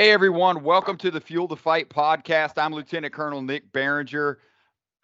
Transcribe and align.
Hey 0.00 0.12
everyone, 0.12 0.64
welcome 0.64 0.96
to 0.96 1.10
the 1.10 1.20
Fuel 1.20 1.46
the 1.46 1.56
Fight 1.56 1.90
podcast. 1.90 2.52
I'm 2.56 2.72
Lieutenant 2.72 3.12
Colonel 3.12 3.42
Nick 3.42 3.70
Barringer. 3.70 4.38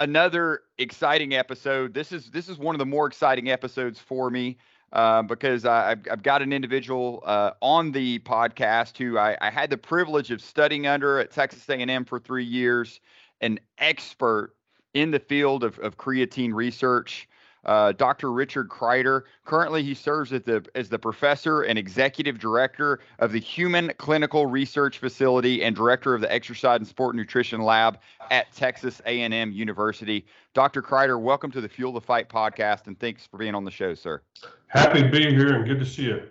Another 0.00 0.62
exciting 0.78 1.34
episode. 1.34 1.92
This 1.92 2.12
is 2.12 2.30
this 2.30 2.48
is 2.48 2.56
one 2.56 2.74
of 2.74 2.78
the 2.78 2.86
more 2.86 3.06
exciting 3.06 3.50
episodes 3.50 4.00
for 4.00 4.30
me 4.30 4.56
uh, 4.94 5.20
because 5.20 5.66
I, 5.66 5.90
have 5.90 6.06
I've 6.10 6.22
got 6.22 6.40
an 6.40 6.50
individual 6.50 7.22
uh, 7.26 7.50
on 7.60 7.92
the 7.92 8.20
podcast 8.20 8.96
who 8.96 9.18
I, 9.18 9.36
I 9.42 9.50
had 9.50 9.68
the 9.68 9.76
privilege 9.76 10.30
of 10.30 10.40
studying 10.40 10.86
under 10.86 11.18
at 11.18 11.30
Texas 11.30 11.68
A&M 11.68 12.06
for 12.06 12.18
three 12.18 12.46
years, 12.46 13.00
an 13.42 13.60
expert 13.76 14.54
in 14.94 15.10
the 15.10 15.20
field 15.20 15.62
of, 15.62 15.78
of 15.80 15.98
creatine 15.98 16.54
research 16.54 17.28
uh, 17.66 17.92
Dr. 17.92 18.32
Richard 18.32 18.68
Kreider. 18.68 19.22
Currently, 19.44 19.82
he 19.82 19.94
serves 19.94 20.32
as 20.32 20.42
the, 20.42 20.64
as 20.74 20.88
the 20.88 20.98
professor 20.98 21.62
and 21.62 21.78
executive 21.78 22.38
director 22.38 23.00
of 23.18 23.32
the 23.32 23.40
Human 23.40 23.92
Clinical 23.98 24.46
Research 24.46 24.98
Facility 24.98 25.62
and 25.62 25.76
director 25.76 26.14
of 26.14 26.20
the 26.20 26.32
Exercise 26.32 26.78
and 26.78 26.86
Sport 26.86 27.16
Nutrition 27.16 27.60
Lab 27.60 27.98
at 28.30 28.52
Texas 28.52 29.02
A&M 29.04 29.52
University. 29.52 30.24
Dr. 30.54 30.80
Kreider, 30.80 31.20
welcome 31.20 31.50
to 31.50 31.60
the 31.60 31.68
Fuel 31.68 31.92
the 31.92 32.00
Fight 32.00 32.28
podcast, 32.28 32.86
and 32.86 32.98
thanks 32.98 33.26
for 33.26 33.36
being 33.36 33.54
on 33.54 33.64
the 33.64 33.70
show, 33.70 33.94
sir. 33.94 34.22
Happy 34.68 35.02
to 35.02 35.08
be 35.10 35.28
here 35.28 35.54
and 35.54 35.66
good 35.66 35.80
to 35.80 35.86
see 35.86 36.04
you. 36.04 36.22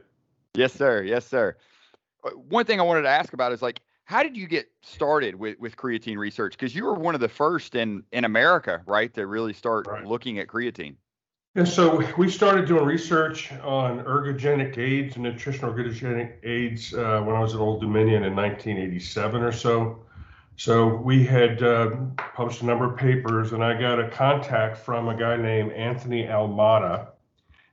Yes, 0.56 0.74
sir. 0.74 1.04
Yes, 1.04 1.28
sir. 1.28 1.58
Uh, 2.24 2.30
one 2.32 2.66
thing 2.66 2.80
I 2.80 2.84
wanted 2.84 3.04
to 3.04 3.10
ask 3.10 3.34
about 3.34 3.52
is 3.52 3.62
like, 3.62 3.82
how 4.06 4.24
did 4.24 4.38
you 4.38 4.48
get 4.48 4.68
started 4.84 5.36
with, 5.36 5.60
with 5.60 5.76
creatine 5.76 6.18
research? 6.18 6.54
Because 6.54 6.76
you 6.76 6.86
were 6.86 6.94
one 6.94 7.16
of 7.16 7.22
the 7.22 7.28
first 7.28 7.76
in, 7.76 8.04
in 8.12 8.24
America, 8.24 8.82
right, 8.86 9.14
to 9.16 9.26
really 9.26 9.54
start 9.54 9.88
right. 9.88 10.06
looking 10.06 10.40
at 10.40 10.48
creatine. 10.48 10.96
And 11.58 11.66
so 11.66 12.04
we 12.18 12.30
started 12.30 12.66
doing 12.66 12.84
research 12.84 13.54
on 13.64 14.04
ergogenic 14.04 14.78
aids 14.78 15.16
and 15.16 15.24
nutritional 15.24 15.74
ergogenic 15.74 16.34
aids 16.44 16.94
uh, 16.94 17.22
when 17.24 17.34
I 17.34 17.40
was 17.40 17.56
at 17.56 17.62
Old 17.62 17.80
Dominion 17.80 18.26
in 18.26 18.36
1987 18.36 19.42
or 19.42 19.54
so. 19.54 20.04
So 20.58 20.96
we 20.96 21.24
had 21.24 21.64
uh, 21.64 21.92
published 22.18 22.62
a 22.62 22.66
number 22.66 22.92
of 22.92 22.98
papers, 22.98 23.54
and 23.54 23.64
I 23.64 23.80
got 23.80 24.02
a 24.02 24.10
contact 24.10 24.78
from 24.78 25.08
a 25.08 25.16
guy 25.16 25.38
named 25.38 25.72
Anthony 25.72 26.24
Almada. 26.26 27.08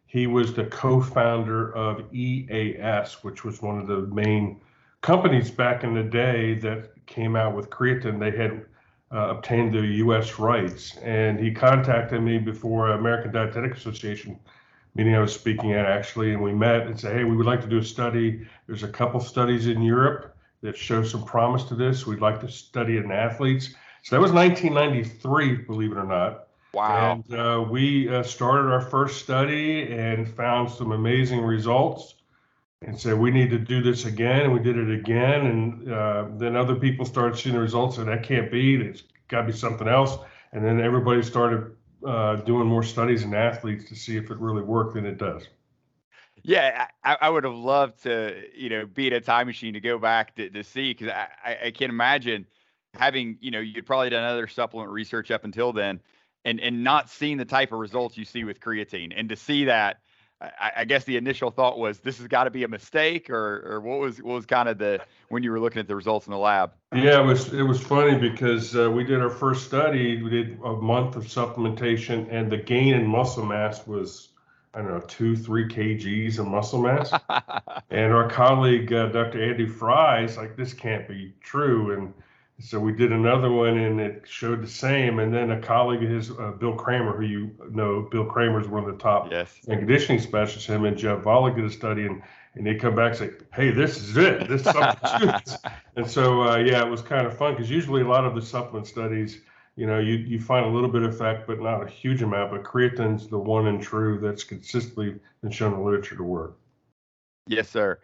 He 0.06 0.28
was 0.28 0.54
the 0.54 0.66
co-founder 0.66 1.74
of 1.74 2.04
EAS, 2.14 3.24
which 3.24 3.44
was 3.44 3.62
one 3.62 3.80
of 3.80 3.88
the 3.88 4.02
main 4.14 4.60
companies 5.00 5.50
back 5.50 5.82
in 5.82 5.94
the 5.94 6.04
day 6.04 6.54
that 6.54 7.04
came 7.06 7.34
out 7.34 7.56
with 7.56 7.68
creatine. 7.68 8.20
They 8.20 8.36
had 8.36 8.64
uh, 9.12 9.28
obtained 9.28 9.72
the 9.72 9.80
U.S. 9.80 10.38
rights, 10.38 10.96
and 10.98 11.38
he 11.38 11.52
contacted 11.52 12.22
me 12.22 12.38
before 12.38 12.92
American 12.92 13.32
Dietetic 13.32 13.74
Association 13.74 14.38
meeting 14.94 15.14
I 15.14 15.20
was 15.20 15.34
speaking 15.34 15.72
at 15.72 15.86
actually, 15.86 16.32
and 16.32 16.42
we 16.42 16.52
met 16.52 16.86
and 16.86 16.98
said, 16.98 17.16
hey, 17.16 17.24
we 17.24 17.36
would 17.36 17.46
like 17.46 17.62
to 17.62 17.66
do 17.66 17.78
a 17.78 17.84
study. 17.84 18.46
There's 18.66 18.82
a 18.82 18.88
couple 18.88 19.20
studies 19.20 19.66
in 19.66 19.82
Europe 19.82 20.36
that 20.62 20.76
show 20.76 21.02
some 21.02 21.24
promise 21.24 21.64
to 21.64 21.74
this. 21.74 22.06
We'd 22.06 22.20
like 22.20 22.40
to 22.40 22.48
study 22.48 22.96
it 22.96 23.04
in 23.04 23.10
athletes. 23.10 23.74
So 24.02 24.16
that 24.16 24.20
was 24.20 24.32
1993, 24.32 25.56
believe 25.66 25.92
it 25.92 25.98
or 25.98 26.04
not. 26.04 26.48
Wow. 26.74 27.22
And 27.28 27.38
uh, 27.38 27.64
we 27.68 28.08
uh, 28.08 28.22
started 28.22 28.70
our 28.70 28.80
first 28.80 29.22
study 29.22 29.92
and 29.92 30.28
found 30.28 30.70
some 30.70 30.92
amazing 30.92 31.40
results 31.40 32.14
and 32.84 32.98
said 32.98 33.18
we 33.18 33.30
need 33.30 33.50
to 33.50 33.58
do 33.58 33.82
this 33.82 34.04
again 34.04 34.42
and 34.42 34.52
we 34.52 34.58
did 34.58 34.76
it 34.76 34.90
again 34.90 35.46
and 35.46 35.92
uh, 35.92 36.26
then 36.36 36.56
other 36.56 36.74
people 36.74 37.04
started 37.04 37.38
seeing 37.38 37.54
the 37.54 37.60
results 37.60 37.98
and 37.98 38.08
that 38.08 38.22
can't 38.22 38.50
be 38.50 38.76
it's 38.76 39.02
got 39.28 39.42
to 39.42 39.46
be 39.46 39.52
something 39.52 39.88
else. 39.88 40.18
And 40.52 40.64
then 40.64 40.80
everybody 40.80 41.22
started 41.22 41.74
uh, 42.06 42.36
doing 42.36 42.66
more 42.66 42.82
studies 42.82 43.22
in 43.22 43.34
athletes 43.34 43.88
to 43.88 43.94
see 43.94 44.16
if 44.16 44.30
it 44.30 44.38
really 44.38 44.62
worked 44.62 44.96
and 44.96 45.06
it 45.06 45.18
does. 45.18 45.48
Yeah 46.42 46.86
I, 47.04 47.16
I 47.20 47.30
would 47.30 47.44
have 47.44 47.54
loved 47.54 48.02
to 48.02 48.42
you 48.54 48.68
know 48.68 48.86
be 48.86 49.06
in 49.06 49.12
a 49.12 49.20
time 49.20 49.46
machine 49.46 49.74
to 49.74 49.80
go 49.80 49.98
back 49.98 50.34
to, 50.36 50.50
to 50.50 50.64
see 50.64 50.92
because 50.92 51.08
I, 51.08 51.66
I 51.66 51.70
can't 51.70 51.90
imagine 51.90 52.46
having 52.94 53.38
you 53.40 53.50
know 53.50 53.60
you'd 53.60 53.86
probably 53.86 54.10
done 54.10 54.24
other 54.24 54.48
supplement 54.48 54.90
research 54.90 55.30
up 55.30 55.44
until 55.44 55.72
then 55.72 56.00
and 56.44 56.60
and 56.60 56.82
not 56.82 57.08
seeing 57.08 57.36
the 57.36 57.44
type 57.44 57.72
of 57.72 57.78
results 57.78 58.16
you 58.16 58.24
see 58.24 58.44
with 58.44 58.60
creatine. 58.60 59.12
And 59.16 59.28
to 59.28 59.36
see 59.36 59.66
that 59.66 60.00
I, 60.42 60.72
I 60.78 60.84
guess 60.84 61.04
the 61.04 61.16
initial 61.16 61.50
thought 61.50 61.78
was 61.78 62.00
this 62.00 62.18
has 62.18 62.26
got 62.26 62.44
to 62.44 62.50
be 62.50 62.64
a 62.64 62.68
mistake, 62.68 63.30
or 63.30 63.74
or 63.74 63.80
what 63.80 64.00
was 64.00 64.20
what 64.20 64.34
was 64.34 64.46
kind 64.46 64.68
of 64.68 64.78
the 64.78 65.00
when 65.28 65.42
you 65.42 65.50
were 65.50 65.60
looking 65.60 65.80
at 65.80 65.86
the 65.86 65.94
results 65.94 66.26
in 66.26 66.32
the 66.32 66.38
lab? 66.38 66.72
Yeah, 66.94 67.20
it 67.20 67.24
was 67.24 67.52
it 67.52 67.62
was 67.62 67.80
funny 67.80 68.18
because 68.18 68.76
uh, 68.76 68.90
we 68.90 69.04
did 69.04 69.20
our 69.20 69.30
first 69.30 69.66
study. 69.66 70.20
We 70.22 70.30
did 70.30 70.58
a 70.64 70.72
month 70.72 71.16
of 71.16 71.24
supplementation, 71.24 72.26
and 72.30 72.50
the 72.50 72.56
gain 72.56 72.94
in 72.94 73.06
muscle 73.06 73.44
mass 73.44 73.86
was 73.86 74.30
I 74.74 74.78
don't 74.78 74.90
know 74.90 75.00
two 75.00 75.36
three 75.36 75.68
kgs 75.68 76.38
of 76.38 76.46
muscle 76.46 76.82
mass. 76.82 77.12
and 77.90 78.12
our 78.12 78.28
colleague 78.28 78.92
uh, 78.92 79.06
Dr. 79.08 79.42
Andy 79.42 79.66
Fry 79.66 80.24
is 80.24 80.36
like, 80.36 80.56
this 80.56 80.72
can't 80.72 81.06
be 81.06 81.34
true, 81.40 81.92
and 81.92 82.14
so 82.62 82.78
we 82.78 82.92
did 82.92 83.10
another 83.10 83.50
one 83.50 83.76
and 83.76 84.00
it 84.00 84.22
showed 84.24 84.62
the 84.62 84.68
same. 84.68 85.18
And 85.18 85.34
then 85.34 85.50
a 85.50 85.60
colleague 85.60 86.02
of 86.04 86.10
his, 86.10 86.30
uh, 86.30 86.52
Bill 86.58 86.76
Kraemer, 86.76 87.16
who 87.16 87.24
you 87.24 87.50
know, 87.70 88.08
Bill 88.10 88.24
Kraemer 88.24 88.60
is 88.60 88.68
one 88.68 88.84
of 88.84 88.90
the 88.90 89.02
top 89.02 89.30
yes. 89.30 89.58
and 89.66 89.80
conditioning 89.80 90.20
specialists. 90.20 90.68
Him 90.68 90.84
and 90.84 90.96
Jeff 90.96 91.22
Volek 91.22 91.56
did 91.56 91.64
a 91.64 91.70
study 91.70 92.06
and, 92.06 92.22
and 92.54 92.66
they 92.66 92.76
come 92.76 92.94
back 92.94 93.10
and 93.10 93.18
say, 93.18 93.30
hey, 93.52 93.70
this 93.70 93.96
is 93.96 94.16
it. 94.16 94.48
This 94.48 94.62
substitutes. 94.62 95.56
and 95.96 96.08
so, 96.08 96.42
uh, 96.42 96.56
yeah, 96.56 96.86
it 96.86 96.88
was 96.88 97.02
kind 97.02 97.26
of 97.26 97.36
fun 97.36 97.54
because 97.54 97.70
usually 97.70 98.02
a 98.02 98.08
lot 98.08 98.24
of 98.24 98.34
the 98.34 98.42
supplement 98.42 98.86
studies, 98.86 99.40
you 99.74 99.86
know, 99.86 99.98
you, 99.98 100.14
you 100.14 100.38
find 100.38 100.64
a 100.64 100.68
little 100.68 100.90
bit 100.90 101.02
of 101.02 101.12
effect, 101.12 101.48
but 101.48 101.60
not 101.60 101.82
a 101.82 101.88
huge 101.88 102.22
amount. 102.22 102.52
But 102.52 102.62
creatine's 102.62 103.26
the 103.26 103.38
one 103.38 103.66
and 103.66 103.82
true 103.82 104.20
that's 104.20 104.44
consistently 104.44 105.18
been 105.42 105.50
shown 105.50 105.72
in 105.72 105.78
the 105.80 105.84
literature 105.84 106.16
to 106.16 106.22
work. 106.22 106.56
Yes, 107.48 107.68
sir 107.68 107.98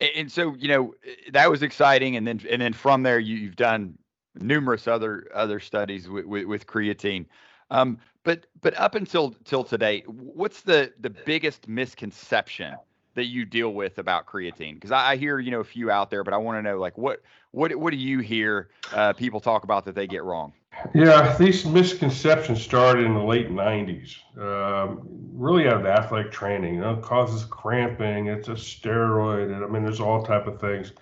and 0.00 0.30
so 0.30 0.54
you 0.58 0.68
know 0.68 0.94
that 1.32 1.50
was 1.50 1.62
exciting 1.62 2.16
and 2.16 2.26
then 2.26 2.40
and 2.48 2.62
then 2.62 2.72
from 2.72 3.02
there 3.02 3.18
you, 3.18 3.46
have 3.46 3.56
done 3.56 3.96
numerous 4.34 4.88
other 4.88 5.28
other 5.34 5.60
studies 5.60 6.08
with, 6.08 6.24
with, 6.24 6.44
with 6.44 6.66
creatine. 6.66 7.26
Um, 7.70 7.98
but 8.24 8.46
but 8.60 8.78
up 8.78 8.94
until 8.94 9.34
till 9.44 9.64
today 9.64 10.02
what's 10.06 10.62
the 10.62 10.92
the 11.00 11.10
biggest 11.10 11.68
misconception 11.68 12.74
that 13.14 13.26
you 13.26 13.44
deal 13.44 13.74
with 13.74 13.98
about 13.98 14.26
creatine? 14.26 14.74
Because 14.74 14.92
I, 14.92 15.12
I, 15.12 15.16
hear 15.16 15.38
you 15.38 15.50
know 15.50 15.60
a 15.60 15.64
few 15.64 15.90
out 15.90 16.10
there 16.10 16.24
but 16.24 16.34
i 16.34 16.36
want 16.36 16.58
to 16.58 16.62
know 16.62 16.78
like 16.78 16.96
what 16.98 17.22
what 17.52 17.74
what 17.76 17.90
do 17.90 17.96
you 17.96 18.20
hear 18.20 18.70
uh, 18.92 19.12
people 19.12 19.40
talk 19.40 19.64
about 19.64 19.84
that 19.84 19.94
they 19.94 20.06
get 20.06 20.24
wrong 20.24 20.52
yeah, 20.94 21.36
these 21.36 21.64
misconceptions 21.64 22.62
started 22.62 23.04
in 23.04 23.14
the 23.14 23.22
late 23.22 23.50
90s, 23.50 24.16
um, 24.38 25.06
really 25.32 25.66
out 25.66 25.80
of 25.80 25.86
athletic 25.86 26.32
training. 26.32 26.74
You 26.74 26.80
know, 26.80 26.94
it 26.94 27.02
causes 27.02 27.44
cramping, 27.44 28.26
it's 28.26 28.48
a 28.48 28.52
steroid, 28.52 29.54
and 29.54 29.64
I 29.64 29.68
mean, 29.68 29.82
there's 29.82 30.00
all 30.00 30.22
type 30.22 30.46
of 30.46 30.60
things. 30.60 30.92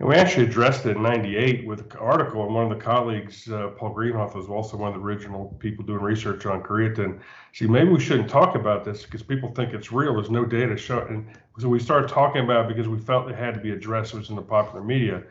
And 0.00 0.08
we 0.08 0.16
actually 0.16 0.46
addressed 0.46 0.86
it 0.86 0.96
in 0.96 1.02
98 1.02 1.66
with 1.66 1.80
an 1.80 1.98
article, 1.98 2.44
and 2.44 2.54
one 2.54 2.70
of 2.70 2.76
the 2.76 2.84
colleagues, 2.84 3.48
uh, 3.50 3.68
Paul 3.76 3.94
Greenhaff, 3.94 4.34
was 4.34 4.48
also 4.48 4.76
one 4.76 4.92
of 4.92 4.94
the 4.94 5.06
original 5.06 5.56
people 5.60 5.84
doing 5.84 6.02
research 6.02 6.46
on 6.46 6.62
creatine. 6.62 7.20
See, 7.52 7.66
maybe 7.66 7.90
we 7.90 8.00
shouldn't 8.00 8.28
talk 8.28 8.56
about 8.56 8.84
this 8.84 9.04
because 9.04 9.22
people 9.22 9.52
think 9.52 9.72
it's 9.72 9.92
real. 9.92 10.14
There's 10.14 10.30
no 10.30 10.44
data 10.44 10.76
showing. 10.76 11.32
So 11.58 11.68
we 11.68 11.78
started 11.78 12.08
talking 12.10 12.42
about 12.42 12.64
it 12.64 12.76
because 12.76 12.88
we 12.88 12.98
felt 12.98 13.30
it 13.30 13.36
had 13.36 13.54
to 13.54 13.60
be 13.60 13.70
addressed. 13.70 14.14
It 14.14 14.18
was 14.18 14.30
in 14.30 14.36
the 14.36 14.42
popular 14.42 14.82
media. 14.82 15.22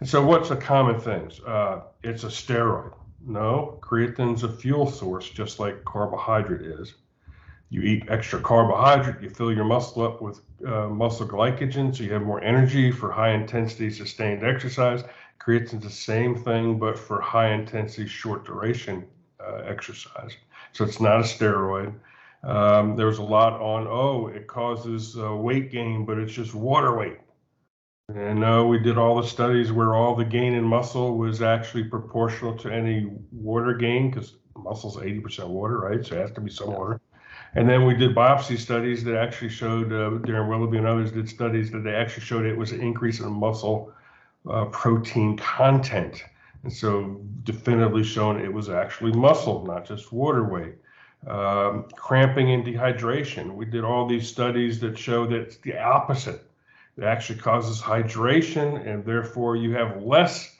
And 0.00 0.08
so, 0.08 0.24
what's 0.24 0.48
the 0.48 0.56
common 0.56 1.00
things? 1.00 1.40
Uh, 1.40 1.82
it's 2.02 2.24
a 2.24 2.28
steroid 2.28 2.92
no, 3.26 3.78
creatine's 3.80 4.42
a 4.42 4.48
fuel 4.48 4.90
source, 4.90 5.28
just 5.28 5.58
like 5.58 5.84
carbohydrate 5.84 6.62
is. 6.62 6.94
You 7.70 7.82
eat 7.82 8.04
extra 8.08 8.40
carbohydrate, 8.40 9.22
you 9.22 9.28
fill 9.28 9.52
your 9.52 9.64
muscle 9.64 10.02
up 10.02 10.22
with 10.22 10.40
uh, 10.66 10.88
muscle 10.88 11.28
glycogen, 11.28 11.94
so 11.94 12.02
you 12.02 12.12
have 12.12 12.22
more 12.22 12.42
energy 12.42 12.90
for 12.90 13.12
high 13.12 13.32
intensity 13.32 13.90
sustained 13.90 14.44
exercise. 14.44 15.04
Creatine's 15.38 15.84
the 15.84 15.90
same 15.90 16.34
thing, 16.34 16.78
but 16.78 16.98
for 16.98 17.20
high 17.20 17.52
intensity, 17.52 18.06
short 18.06 18.44
duration 18.44 19.06
uh, 19.40 19.62
exercise. 19.66 20.36
So 20.72 20.84
it's 20.84 21.00
not 21.00 21.20
a 21.20 21.24
steroid. 21.24 21.94
Um, 22.44 22.96
a 23.18 23.22
lot 23.22 23.54
on, 23.60 23.86
oh, 23.88 24.28
it 24.28 24.46
causes 24.46 25.18
uh, 25.18 25.34
weight 25.34 25.70
gain, 25.70 26.04
but 26.04 26.18
it's 26.18 26.32
just 26.32 26.54
water 26.54 26.96
weight. 26.96 27.18
And 28.14 28.42
uh, 28.42 28.64
we 28.66 28.78
did 28.78 28.96
all 28.96 29.20
the 29.20 29.28
studies 29.28 29.70
where 29.70 29.94
all 29.94 30.16
the 30.16 30.24
gain 30.24 30.54
in 30.54 30.64
muscle 30.64 31.18
was 31.18 31.42
actually 31.42 31.84
proportional 31.84 32.56
to 32.58 32.72
any 32.72 33.10
water 33.32 33.74
gain 33.74 34.10
because 34.10 34.36
muscle's 34.56 34.96
80% 34.96 35.48
water, 35.48 35.78
right? 35.78 36.04
So 36.04 36.14
it 36.14 36.20
has 36.20 36.30
to 36.32 36.40
be 36.40 36.50
some 36.50 36.72
water. 36.72 37.02
And 37.54 37.68
then 37.68 37.84
we 37.84 37.94
did 37.94 38.14
biopsy 38.14 38.58
studies 38.58 39.04
that 39.04 39.14
actually 39.14 39.50
showed, 39.50 39.92
uh, 39.92 40.24
Darren 40.26 40.48
Willoughby 40.48 40.78
and 40.78 40.86
others 40.86 41.12
did 41.12 41.28
studies 41.28 41.70
that 41.72 41.80
they 41.80 41.94
actually 41.94 42.24
showed 42.24 42.46
it 42.46 42.56
was 42.56 42.72
an 42.72 42.80
increase 42.80 43.20
in 43.20 43.30
muscle 43.30 43.92
uh, 44.48 44.64
protein 44.66 45.36
content. 45.36 46.24
And 46.64 46.72
so 46.72 47.20
definitively 47.44 48.04
shown 48.04 48.40
it 48.40 48.52
was 48.52 48.70
actually 48.70 49.12
muscle, 49.12 49.66
not 49.66 49.86
just 49.86 50.12
water 50.12 50.44
weight. 50.44 50.76
Um, 51.26 51.88
cramping 51.94 52.52
and 52.52 52.64
dehydration. 52.64 53.54
We 53.54 53.66
did 53.66 53.84
all 53.84 54.06
these 54.06 54.28
studies 54.28 54.80
that 54.80 54.96
show 54.96 55.26
that 55.26 55.40
it's 55.40 55.56
the 55.58 55.76
opposite 55.78 56.47
it 56.98 57.04
actually 57.04 57.38
causes 57.38 57.80
hydration, 57.80 58.86
and 58.86 59.04
therefore 59.04 59.56
you 59.56 59.72
have 59.72 60.02
less 60.02 60.56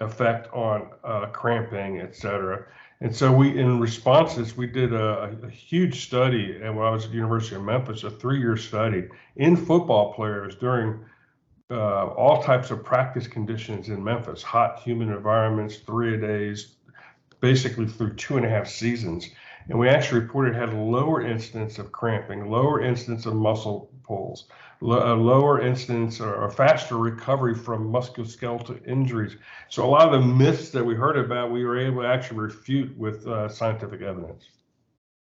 effect 0.00 0.52
on 0.52 0.90
uh, 1.04 1.26
cramping, 1.26 2.00
et 2.00 2.14
cetera. 2.16 2.66
And 3.02 3.14
so 3.14 3.32
we, 3.32 3.58
in 3.58 3.80
response 3.80 4.34
to 4.34 4.42
this, 4.42 4.56
we 4.56 4.66
did 4.66 4.92
a, 4.92 5.36
a 5.42 5.48
huge 5.48 6.04
study, 6.04 6.58
and 6.62 6.76
when 6.76 6.86
I 6.86 6.90
was 6.90 7.04
at 7.04 7.10
the 7.10 7.16
University 7.16 7.56
of 7.56 7.62
Memphis, 7.62 8.02
a 8.04 8.10
three-year 8.10 8.56
study 8.56 9.08
in 9.36 9.56
football 9.56 10.12
players 10.12 10.56
during 10.56 11.04
uh, 11.70 12.08
all 12.08 12.42
types 12.42 12.70
of 12.70 12.84
practice 12.84 13.26
conditions 13.26 13.88
in 13.88 14.02
Memphis, 14.02 14.42
hot, 14.42 14.80
humid 14.80 15.08
environments, 15.08 15.76
three 15.76 16.14
a 16.14 16.18
days, 16.18 16.76
basically 17.40 17.86
through 17.86 18.14
two 18.14 18.36
and 18.36 18.44
a 18.44 18.50
half 18.50 18.68
seasons. 18.68 19.30
And 19.68 19.78
we 19.78 19.88
actually 19.88 20.20
reported 20.20 20.54
had 20.54 20.74
lower 20.74 21.24
incidence 21.24 21.78
of 21.78 21.92
cramping, 21.92 22.50
lower 22.50 22.82
incidence 22.82 23.24
of 23.24 23.34
muscle 23.34 23.89
pulls, 24.10 24.46
lo- 24.80 25.14
lower 25.14 25.60
incidence 25.60 26.20
or 26.20 26.50
faster 26.50 26.96
recovery 26.96 27.54
from 27.54 27.92
musculoskeletal 27.92 28.86
injuries. 28.88 29.36
So 29.68 29.84
a 29.84 29.86
lot 29.86 30.12
of 30.12 30.20
the 30.20 30.26
myths 30.26 30.70
that 30.70 30.84
we 30.84 30.94
heard 30.96 31.16
about, 31.16 31.52
we 31.52 31.64
were 31.64 31.78
able 31.78 32.02
to 32.02 32.08
actually 32.08 32.40
refute 32.40 32.96
with 32.98 33.26
uh, 33.28 33.48
scientific 33.48 34.02
evidence. 34.02 34.48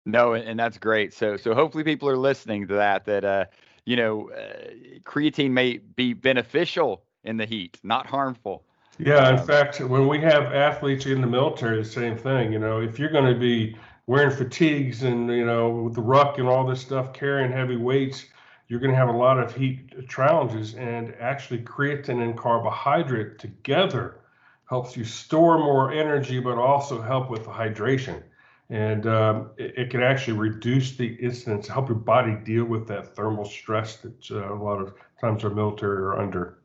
No, 0.07 0.33
and 0.33 0.59
that's 0.59 0.79
great. 0.79 1.13
So, 1.13 1.37
so 1.37 1.53
hopefully 1.53 1.83
people 1.83 2.09
are 2.09 2.17
listening 2.17 2.67
to 2.69 2.73
that. 2.75 3.05
That 3.05 3.23
uh, 3.23 3.45
you 3.85 3.95
know, 3.95 4.31
uh, 4.31 4.71
creatine 5.03 5.51
may 5.51 5.77
be 5.77 6.13
beneficial 6.13 7.03
in 7.23 7.37
the 7.37 7.45
heat, 7.45 7.79
not 7.83 8.07
harmful. 8.07 8.63
Yeah, 8.97 9.29
in 9.29 9.37
um, 9.37 9.45
fact, 9.45 9.79
when 9.79 10.07
we 10.07 10.19
have 10.21 10.53
athletes 10.53 11.05
in 11.05 11.21
the 11.21 11.27
military, 11.27 11.77
the 11.77 11.85
same 11.85 12.17
thing. 12.17 12.51
You 12.51 12.59
know, 12.59 12.81
if 12.81 12.97
you're 12.97 13.11
going 13.11 13.31
to 13.31 13.39
be 13.39 13.77
wearing 14.07 14.35
fatigues 14.35 15.03
and 15.03 15.29
you 15.29 15.45
know 15.45 15.69
with 15.69 15.93
the 15.93 16.01
ruck 16.01 16.39
and 16.39 16.47
all 16.47 16.65
this 16.65 16.81
stuff, 16.81 17.13
carrying 17.13 17.51
heavy 17.51 17.77
weights, 17.77 18.25
you're 18.71 18.79
going 18.79 18.91
to 18.91 18.97
have 18.97 19.09
a 19.09 19.17
lot 19.17 19.37
of 19.37 19.53
heat 19.53 20.07
challenges. 20.07 20.75
And 20.75 21.13
actually, 21.19 21.59
creatine 21.59 22.23
and 22.23 22.37
carbohydrate 22.37 23.37
together 23.37 24.21
helps 24.69 24.95
you 24.95 25.03
store 25.03 25.57
more 25.57 25.91
energy, 25.91 26.39
but 26.39 26.57
also 26.57 27.01
help 27.01 27.29
with 27.29 27.43
the 27.43 27.49
hydration 27.51 28.23
and 28.69 29.05
um, 29.05 29.49
it, 29.57 29.73
it, 29.77 29.89
can 29.89 30.01
actually 30.01 30.37
reduce 30.37 30.95
the 30.95 31.15
incidence, 31.15 31.67
help 31.67 31.89
your 31.89 31.97
body 31.97 32.37
deal 32.45 32.63
with 32.63 32.87
that 32.87 33.13
thermal 33.17 33.43
stress 33.43 33.97
that 33.97 34.31
uh, 34.31 34.53
a 34.53 34.55
lot 34.55 34.79
of 34.79 34.93
times 35.19 35.43
our 35.43 35.49
military 35.49 35.97
are 35.97 36.17
under. 36.17 36.57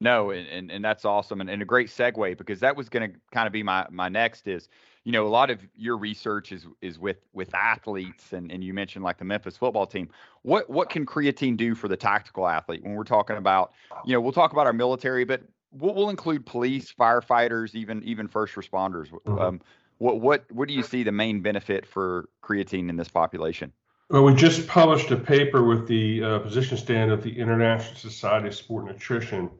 No, 0.00 0.30
and, 0.30 0.46
and, 0.46 0.70
and 0.70 0.84
that's 0.84 1.04
awesome, 1.04 1.40
and, 1.40 1.50
and 1.50 1.60
a 1.60 1.64
great 1.64 1.88
segue 1.88 2.38
because 2.38 2.60
that 2.60 2.76
was 2.76 2.88
going 2.88 3.10
to 3.10 3.18
kind 3.32 3.48
of 3.48 3.52
be 3.52 3.64
my 3.64 3.86
my 3.90 4.08
next 4.08 4.46
is, 4.46 4.68
you 5.04 5.12
know, 5.12 5.26
a 5.26 5.28
lot 5.28 5.50
of 5.50 5.60
your 5.74 5.96
research 5.96 6.52
is 6.52 6.66
is 6.82 6.98
with 6.98 7.18
with 7.32 7.54
athletes, 7.54 8.32
and 8.32 8.52
and 8.52 8.62
you 8.62 8.74
mentioned 8.74 9.04
like 9.04 9.18
the 9.18 9.24
Memphis 9.24 9.56
football 9.56 9.86
team. 9.86 10.08
What 10.42 10.68
what 10.68 10.90
can 10.90 11.06
creatine 11.06 11.56
do 11.56 11.74
for 11.74 11.88
the 11.88 11.96
tactical 11.96 12.46
athlete 12.46 12.82
when 12.82 12.94
we're 12.94 13.04
talking 13.04 13.36
about, 13.36 13.72
you 14.04 14.12
know, 14.12 14.20
we'll 14.20 14.32
talk 14.32 14.52
about 14.52 14.66
our 14.66 14.72
military, 14.72 15.24
but 15.24 15.42
we'll, 15.72 15.94
we'll 15.94 16.10
include 16.10 16.44
police, 16.44 16.92
firefighters, 16.92 17.74
even 17.74 18.02
even 18.04 18.28
first 18.28 18.54
responders. 18.54 19.10
Mm-hmm. 19.10 19.38
Um, 19.38 19.60
what 19.98 20.20
what 20.20 20.44
what 20.52 20.68
do 20.68 20.74
you 20.74 20.82
see 20.82 21.02
the 21.02 21.12
main 21.12 21.40
benefit 21.40 21.86
for 21.86 22.28
creatine 22.42 22.88
in 22.90 22.96
this 22.96 23.08
population? 23.08 23.72
Well, 24.10 24.24
we 24.24 24.34
just 24.34 24.66
published 24.66 25.10
a 25.12 25.16
paper 25.16 25.62
with 25.64 25.86
the 25.86 26.24
uh, 26.24 26.38
position 26.40 26.76
stand 26.76 27.12
of 27.12 27.22
the 27.22 27.38
International 27.38 27.94
Society 27.94 28.48
of 28.48 28.54
Sport 28.54 28.86
Nutrition. 28.86 29.50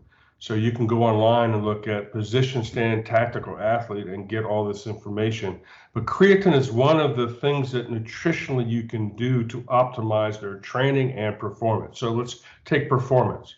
So 0.40 0.54
you 0.54 0.72
can 0.72 0.86
go 0.86 1.02
online 1.02 1.52
and 1.52 1.66
look 1.66 1.86
at 1.86 2.12
position 2.12 2.64
stand 2.64 3.04
tactical 3.04 3.58
athlete 3.58 4.06
and 4.06 4.26
get 4.26 4.44
all 4.44 4.64
this 4.64 4.86
information. 4.86 5.60
But 5.92 6.06
creatine 6.06 6.54
is 6.54 6.72
one 6.72 6.98
of 6.98 7.14
the 7.14 7.28
things 7.28 7.70
that 7.72 7.90
nutritionally 7.90 8.68
you 8.68 8.84
can 8.84 9.14
do 9.16 9.44
to 9.44 9.60
optimize 9.64 10.40
their 10.40 10.56
training 10.56 11.12
and 11.12 11.38
performance. 11.38 11.98
So 11.98 12.12
let's 12.12 12.42
take 12.64 12.88
performance. 12.88 13.54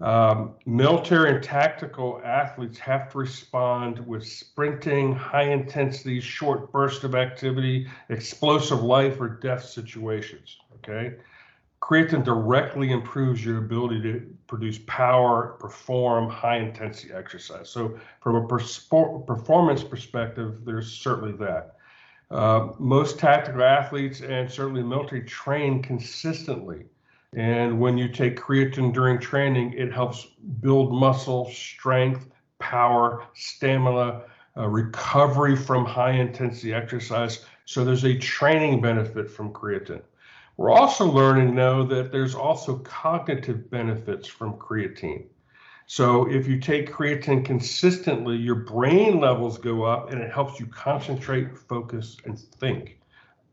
Um, 0.00 0.54
military 0.64 1.34
and 1.34 1.42
tactical 1.42 2.22
athletes 2.24 2.78
have 2.78 3.12
to 3.12 3.18
respond 3.18 3.98
with 4.06 4.26
sprinting, 4.26 5.14
high 5.14 5.50
intensity, 5.50 6.18
short 6.20 6.72
bursts 6.72 7.04
of 7.04 7.14
activity, 7.14 7.86
explosive 8.08 8.82
life 8.82 9.20
or 9.20 9.28
death 9.28 9.62
situations. 9.62 10.56
Okay. 10.76 11.16
Creatine 11.80 12.22
directly 12.22 12.92
improves 12.92 13.44
your 13.44 13.58
ability 13.58 14.02
to 14.02 14.26
produce 14.46 14.78
power, 14.86 15.56
perform 15.58 16.28
high 16.28 16.58
intensity 16.58 17.12
exercise. 17.12 17.70
So, 17.70 17.98
from 18.20 18.36
a 18.36 18.46
performance 18.46 19.82
perspective, 19.82 20.64
there's 20.64 20.92
certainly 20.92 21.32
that. 21.38 21.76
Uh, 22.30 22.68
most 22.78 23.18
tactical 23.18 23.62
athletes 23.62 24.20
and 24.20 24.50
certainly 24.50 24.82
military 24.82 25.22
train 25.22 25.82
consistently 25.82 26.84
and 27.36 27.78
when 27.78 27.96
you 27.96 28.08
take 28.08 28.38
creatine 28.38 28.92
during 28.92 29.20
training, 29.20 29.74
it 29.74 29.92
helps 29.92 30.26
build 30.60 30.92
muscle 30.92 31.48
strength, 31.50 32.26
power, 32.58 33.24
stamina, 33.34 34.22
uh, 34.56 34.66
recovery 34.66 35.54
from 35.54 35.84
high 35.84 36.12
intensity 36.12 36.74
exercise. 36.74 37.44
So 37.66 37.84
there's 37.84 38.04
a 38.04 38.18
training 38.18 38.80
benefit 38.80 39.30
from 39.30 39.52
creatine. 39.52 40.02
We're 40.60 40.72
also 40.72 41.06
learning 41.06 41.54
now 41.54 41.84
that 41.84 42.12
there's 42.12 42.34
also 42.34 42.80
cognitive 42.80 43.70
benefits 43.70 44.28
from 44.28 44.58
creatine. 44.58 45.24
So 45.86 46.30
if 46.30 46.46
you 46.46 46.60
take 46.60 46.92
creatine 46.92 47.42
consistently, 47.42 48.36
your 48.36 48.56
brain 48.56 49.20
levels 49.20 49.56
go 49.56 49.84
up 49.84 50.10
and 50.10 50.20
it 50.20 50.30
helps 50.30 50.60
you 50.60 50.66
concentrate, 50.66 51.56
focus, 51.56 52.18
and 52.26 52.38
think. 52.38 53.00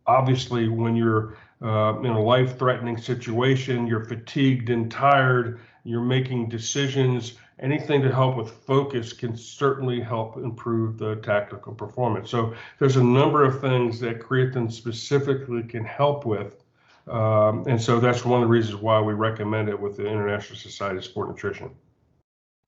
Obviously, 0.06 0.68
when 0.68 0.98
you're 0.98 1.38
uh, 1.62 1.98
in 2.02 2.12
a 2.12 2.22
life 2.22 2.60
threatening 2.60 2.98
situation, 2.98 3.88
you're 3.88 4.04
fatigued 4.04 4.70
and 4.70 4.92
tired, 4.92 5.62
you're 5.86 6.02
making 6.02 6.50
decisions, 6.50 7.38
anything 7.60 8.02
to 8.02 8.14
help 8.14 8.36
with 8.36 8.52
focus 8.52 9.14
can 9.14 9.38
certainly 9.38 10.02
help 10.02 10.36
improve 10.36 10.98
the 10.98 11.16
tactical 11.16 11.74
performance. 11.74 12.30
So 12.30 12.54
there's 12.80 12.98
a 12.98 13.04
number 13.04 13.46
of 13.46 13.62
things 13.62 13.98
that 14.02 14.20
creatine 14.20 14.70
specifically 14.70 15.64
can 15.64 15.86
help 15.86 16.26
with. 16.26 16.66
Um, 17.10 17.66
and 17.68 17.82
so 17.82 18.00
that's 18.00 18.26
one 18.26 18.42
of 18.42 18.48
the 18.48 18.52
reasons 18.52 18.76
why 18.76 19.00
we 19.00 19.14
recommend 19.14 19.70
it 19.70 19.80
with 19.80 19.98
the 19.98 20.06
International 20.06 20.58
Society 20.58 20.98
of 20.98 21.06
Sport 21.06 21.30
Nutrition. 21.30 21.72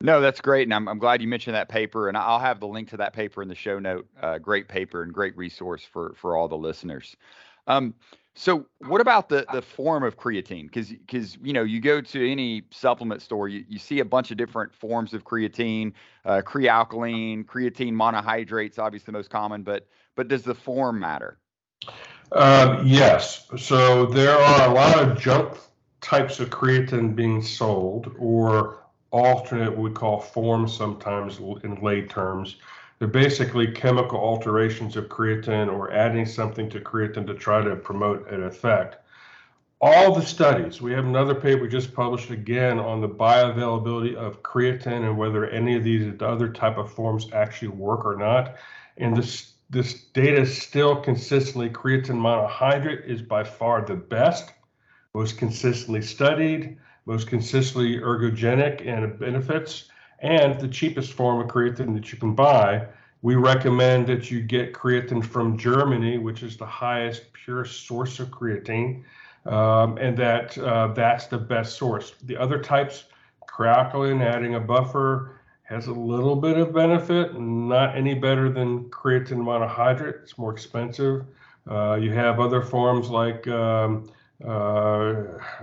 No, 0.02 0.22
that's 0.22 0.40
great, 0.40 0.64
and 0.64 0.74
I'm, 0.74 0.88
I'm 0.88 0.98
glad 0.98 1.22
you 1.22 1.28
mentioned 1.28 1.56
that 1.56 1.68
paper, 1.68 2.08
and 2.08 2.16
I'll 2.18 2.40
have 2.40 2.62
the 2.62 2.68
link 2.68 2.90
to 2.92 2.98
that 2.98 3.12
paper 3.12 3.42
in 3.42 3.50
the 3.50 3.56
show 3.56 3.80
note. 3.80 4.08
Uh, 4.22 4.38
great 4.38 4.70
paper 4.70 5.04
and 5.04 5.14
great 5.14 5.36
resource 5.36 5.84
for 5.84 6.14
for 6.16 6.38
all 6.38 6.48
the 6.48 6.58
listeners. 6.58 7.18
Um, 7.68 7.94
so 8.34 8.66
what 8.88 9.02
about 9.02 9.28
the 9.28 9.46
the 9.52 9.62
form 9.62 10.04
of 10.04 10.16
creatine? 10.16 10.68
Because 10.68 10.90
because 10.90 11.38
you 11.44 11.52
know 11.52 11.64
you 11.64 11.82
go 11.82 12.00
to 12.00 12.32
any 12.32 12.64
supplement 12.72 13.22
store, 13.22 13.50
you, 13.50 13.66
you 13.68 13.78
see 13.78 14.00
a 14.00 14.06
bunch 14.06 14.32
of 14.32 14.38
different 14.38 14.74
forms 14.74 15.14
of 15.14 15.26
creatine, 15.26 15.92
uh, 16.24 16.42
Kre-Alkalyn, 16.46 17.44
creatine 17.46 17.94
monohydrates, 17.94 18.80
obviously 18.80 19.08
the 19.08 19.18
most 19.18 19.30
common. 19.30 19.64
But 19.64 19.88
but 20.16 20.30
does 20.30 20.44
the 20.44 20.56
form 20.56 20.98
matter? 20.98 21.40
Uh, 22.32 22.82
yes. 22.86 23.48
So 23.58 24.06
there 24.06 24.38
are 24.38 24.70
a 24.70 24.74
lot 24.74 25.00
of 25.00 25.20
junk 25.20 25.58
types 26.02 26.40
of 26.40 26.50
creatine 26.50 27.16
being 27.16 27.42
sold, 27.42 28.16
or 28.20 28.84
alternate 29.12 29.76
we 29.76 29.92
call 29.92 30.20
forms 30.20 30.76
sometimes 30.76 31.40
in 31.64 31.80
lay 31.82 32.04
terms. 32.04 32.58
They're 33.00 33.08
basically 33.08 33.72
chemical 33.72 34.20
alterations 34.20 34.98
of 34.98 35.06
creatine 35.06 35.72
or 35.72 35.92
adding 35.92 36.26
something 36.26 36.70
to 36.70 36.80
creatine 36.80 37.26
to 37.28 37.34
try 37.34 37.62
to 37.64 37.76
promote 37.76 38.30
an 38.30 38.44
effect. 38.44 38.98
All 39.82 40.14
the 40.14 40.26
studies, 40.26 40.82
we 40.82 40.92
have 40.92 41.06
another 41.06 41.34
paper 41.34 41.66
just 41.66 41.94
published 41.94 42.32
again 42.32 42.78
on 42.80 43.00
the 43.00 43.08
bioavailability 43.08 44.14
of 44.16 44.44
creatine 44.44 45.08
and 45.08 45.18
whether 45.18 45.50
any 45.50 45.78
of 45.78 45.86
these 45.86 46.14
other 46.20 46.50
type 46.50 46.78
of 46.78 46.92
forms 46.92 47.28
actually 47.32 47.70
work 47.70 48.04
or 48.04 48.18
not. 48.18 48.58
And 48.98 49.16
this 49.16 49.54
this 49.70 50.06
data 50.14 50.46
still 50.46 50.96
consistently 50.96 51.70
creatine 51.70 52.18
monohydrate 52.18 53.06
is 53.06 53.22
by 53.22 53.44
far 53.44 53.86
the 53.86 53.96
best, 53.96 54.52
most 55.14 55.38
consistently 55.38 56.02
studied, 56.02 56.78
most 57.06 57.28
consistently 57.28 57.98
ergogenic 57.98 58.88
and 58.88 59.20
benefits 59.20 59.86
and 60.20 60.60
the 60.60 60.68
cheapest 60.68 61.14
form 61.14 61.40
of 61.40 61.48
creatine 61.48 61.94
that 61.94 62.12
you 62.12 62.18
can 62.18 62.36
buy. 62.36 62.86
We 63.22 63.36
recommend 63.36 64.08
that 64.08 64.32
you 64.32 64.42
get 64.42 64.74
creatine 64.74 65.24
from 65.24 65.58
Germany, 65.58 66.18
which 66.18 66.42
is 66.42 66.58
the 66.58 66.66
highest 66.66 67.32
pure 67.34 67.66
source 67.66 68.20
of 68.20 68.30
creatine, 68.30 69.04
um, 69.46 69.98
and 69.98 70.18
that 70.18 70.58
uh, 70.58 70.88
that's 70.94 71.28
the 71.28 71.38
best 71.38 71.78
source. 71.78 72.16
The 72.24 72.38
other 72.38 72.62
types, 72.62 73.06
Kre-Alkalyn, 73.48 74.22
adding 74.22 74.56
a 74.56 74.60
buffer, 74.60 75.39
has 75.70 75.86
a 75.86 75.94
little 75.94 76.36
bit 76.36 76.58
of 76.58 76.74
benefit, 76.74 77.40
not 77.40 77.96
any 77.96 78.16
better 78.16 78.50
than 78.50 78.86
creatine 78.90 79.38
monohydrate. 79.38 80.24
It's 80.24 80.36
more 80.36 80.52
expensive. 80.52 81.26
Uh, 81.70 81.94
you 82.02 82.12
have 82.12 82.40
other 82.40 82.64
forms 82.64 83.10
like 83.10 83.48
um, 83.48 84.12
uh, 84.44 85.14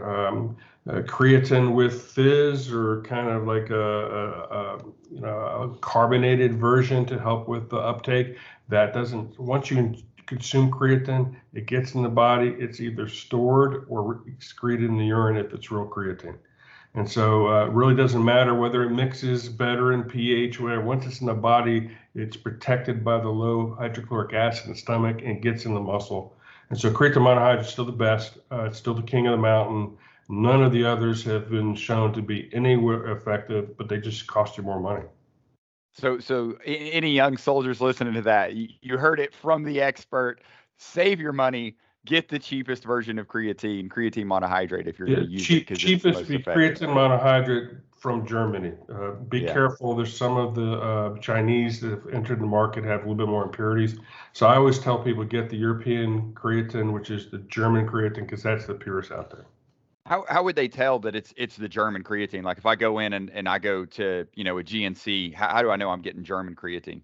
um, 0.01 0.57
uh, 0.89 1.03
creatine 1.03 1.75
with 1.75 2.03
fizz 2.03 2.71
or 2.71 3.03
kind 3.03 3.29
of 3.29 3.49
like 3.49 3.71
a, 3.71 3.75
a, 3.75 4.31
a, 4.59 4.79
you 5.11 5.21
know 5.21 5.73
a 5.75 5.79
carbonated 5.79 6.55
version 6.55 7.05
to 7.07 7.19
help 7.19 7.49
with 7.49 7.69
the 7.69 7.79
uptake. 7.79 8.37
That 8.69 8.95
doesn't 8.95 9.37
once 9.41 9.73
you 9.73 9.97
consume 10.27 10.71
creatine, 10.71 11.35
it 11.53 11.67
gets 11.67 11.95
in 11.95 12.05
the 12.05 12.09
body. 12.09 12.55
It's 12.61 12.81
either 12.81 13.09
stored 13.09 13.87
or 13.89 14.23
excreted 14.29 14.89
in 14.89 14.99
the 14.99 15.07
urine 15.07 15.37
if 15.37 15.53
it's 15.53 15.73
real 15.73 15.89
creatine. 15.89 16.39
And 16.97 17.09
so 17.09 17.49
uh, 17.49 17.67
it 17.67 17.73
really 17.73 17.95
doesn't 17.95 18.25
matter 18.25 18.55
whether 18.55 18.83
it 18.83 18.91
mixes 18.91 19.51
better 19.51 19.93
in 19.93 20.03
pH, 20.03 20.59
whatever. 20.59 20.83
Once 20.83 21.05
it's 21.05 21.21
in 21.21 21.27
the 21.27 21.35
body, 21.35 21.91
it's 22.15 22.39
protected 22.39 23.05
by 23.05 23.19
the 23.21 23.29
low 23.29 23.77
hydrochloric 23.79 24.33
acid 24.33 24.67
in 24.67 24.73
the 24.73 24.79
stomach 24.79 25.21
and 25.23 25.43
gets 25.43 25.67
in 25.67 25.75
the 25.75 25.81
muscle. 25.81 26.35
And 26.71 26.81
so 26.81 26.91
creatine 26.91 27.17
monohydrate 27.17 27.61
is 27.61 27.69
still 27.69 27.85
the 27.85 27.93
best. 27.93 28.39
Uh, 28.51 28.65
it's 28.65 28.79
still 28.79 28.95
the 28.95 29.03
king 29.03 29.27
of 29.27 29.33
the 29.33 29.37
mountain. 29.37 29.99
None 30.31 30.63
of 30.63 30.73
the 30.73 30.87
others 30.87 31.23
have 31.25 31.51
been 31.51 31.75
shown 31.75 32.15
to 32.15 32.23
be 32.23 32.49
anywhere 32.55 33.11
effective, 33.11 33.77
but 33.77 33.91
they 33.91 33.99
just 33.99 34.27
cost 34.27 34.57
you 34.57 34.63
more 34.63 34.81
money. 34.81 35.05
So, 35.93 36.19
so 36.19 36.57
any 36.65 37.13
young 37.13 37.37
soldiers 37.37 37.81
listening 37.81 38.15
to 38.15 38.23
that, 38.23 38.55
you 38.55 38.97
heard 38.97 39.21
it 39.21 39.35
from 39.35 39.65
the 39.65 39.83
expert. 39.83 40.41
Save 40.79 41.21
your 41.21 41.33
money. 41.33 41.77
Get 42.07 42.29
the 42.29 42.39
cheapest 42.39 42.85
version 42.85 43.19
of 43.19 43.27
creatine, 43.27 43.89
creatine 43.89 44.27
monohydrate, 44.27 44.87
if 44.87 44.99
you're 44.99 45.09
yeah, 45.09 45.17
going 45.17 45.27
to 45.27 45.33
use 45.33 45.45
cheap, 45.45 45.71
it. 45.71 45.75
Cheapest 45.75 46.29
be 46.29 46.39
creatine 46.39 46.89
monohydrate 46.89 47.81
from 47.97 48.25
Germany. 48.25 48.73
Uh, 48.89 49.13
be 49.29 49.41
yeah. 49.41 49.53
careful. 49.53 49.97
There's 49.97 50.17
some 50.17 50.37
of 50.37 50.55
the 50.55 50.81
uh, 50.81 51.19
Chinese 51.19 51.81
that 51.81 51.91
have 51.91 52.07
entered 52.13 52.41
the 52.41 52.47
market 52.47 52.85
have 52.85 53.01
a 53.01 53.03
little 53.03 53.17
bit 53.17 53.29
more 53.29 53.43
impurities. 53.43 53.99
So 54.33 54.47
I 54.47 54.57
always 54.57 54.79
tell 54.79 55.03
people 55.03 55.25
get 55.25 55.51
the 55.51 55.57
European 55.57 56.33
creatine, 56.33 56.93
which 56.93 57.11
is 57.11 57.29
the 57.31 57.39
German 57.39 57.89
creatine, 57.89 58.21
because 58.21 58.43
that's 58.43 58.67
the 58.67 58.75
purest 58.75 59.11
out 59.11 59.31
there. 59.31 59.47
How 60.07 60.25
how 60.29 60.45
would 60.45 60.55
they 60.55 60.69
tell 60.69 61.01
that 61.01 61.17
it's 61.17 61.35
it's 61.37 61.57
the 61.57 61.69
German 61.69 62.05
creatine? 62.05 62.45
Like 62.45 62.59
if 62.59 62.67
I 62.67 62.77
go 62.77 63.01
in 63.01 63.13
and, 63.13 63.29
and 63.31 63.49
I 63.49 63.59
go 63.59 63.85
to 63.85 64.29
you 64.35 64.45
know 64.45 64.59
a 64.59 64.63
GNC, 64.63 65.35
how, 65.35 65.49
how 65.49 65.63
do 65.63 65.71
I 65.71 65.77
know 65.77 65.91
I'm 65.91 66.03
getting 66.03 66.23
German 66.23 66.55
creatine? 66.55 67.01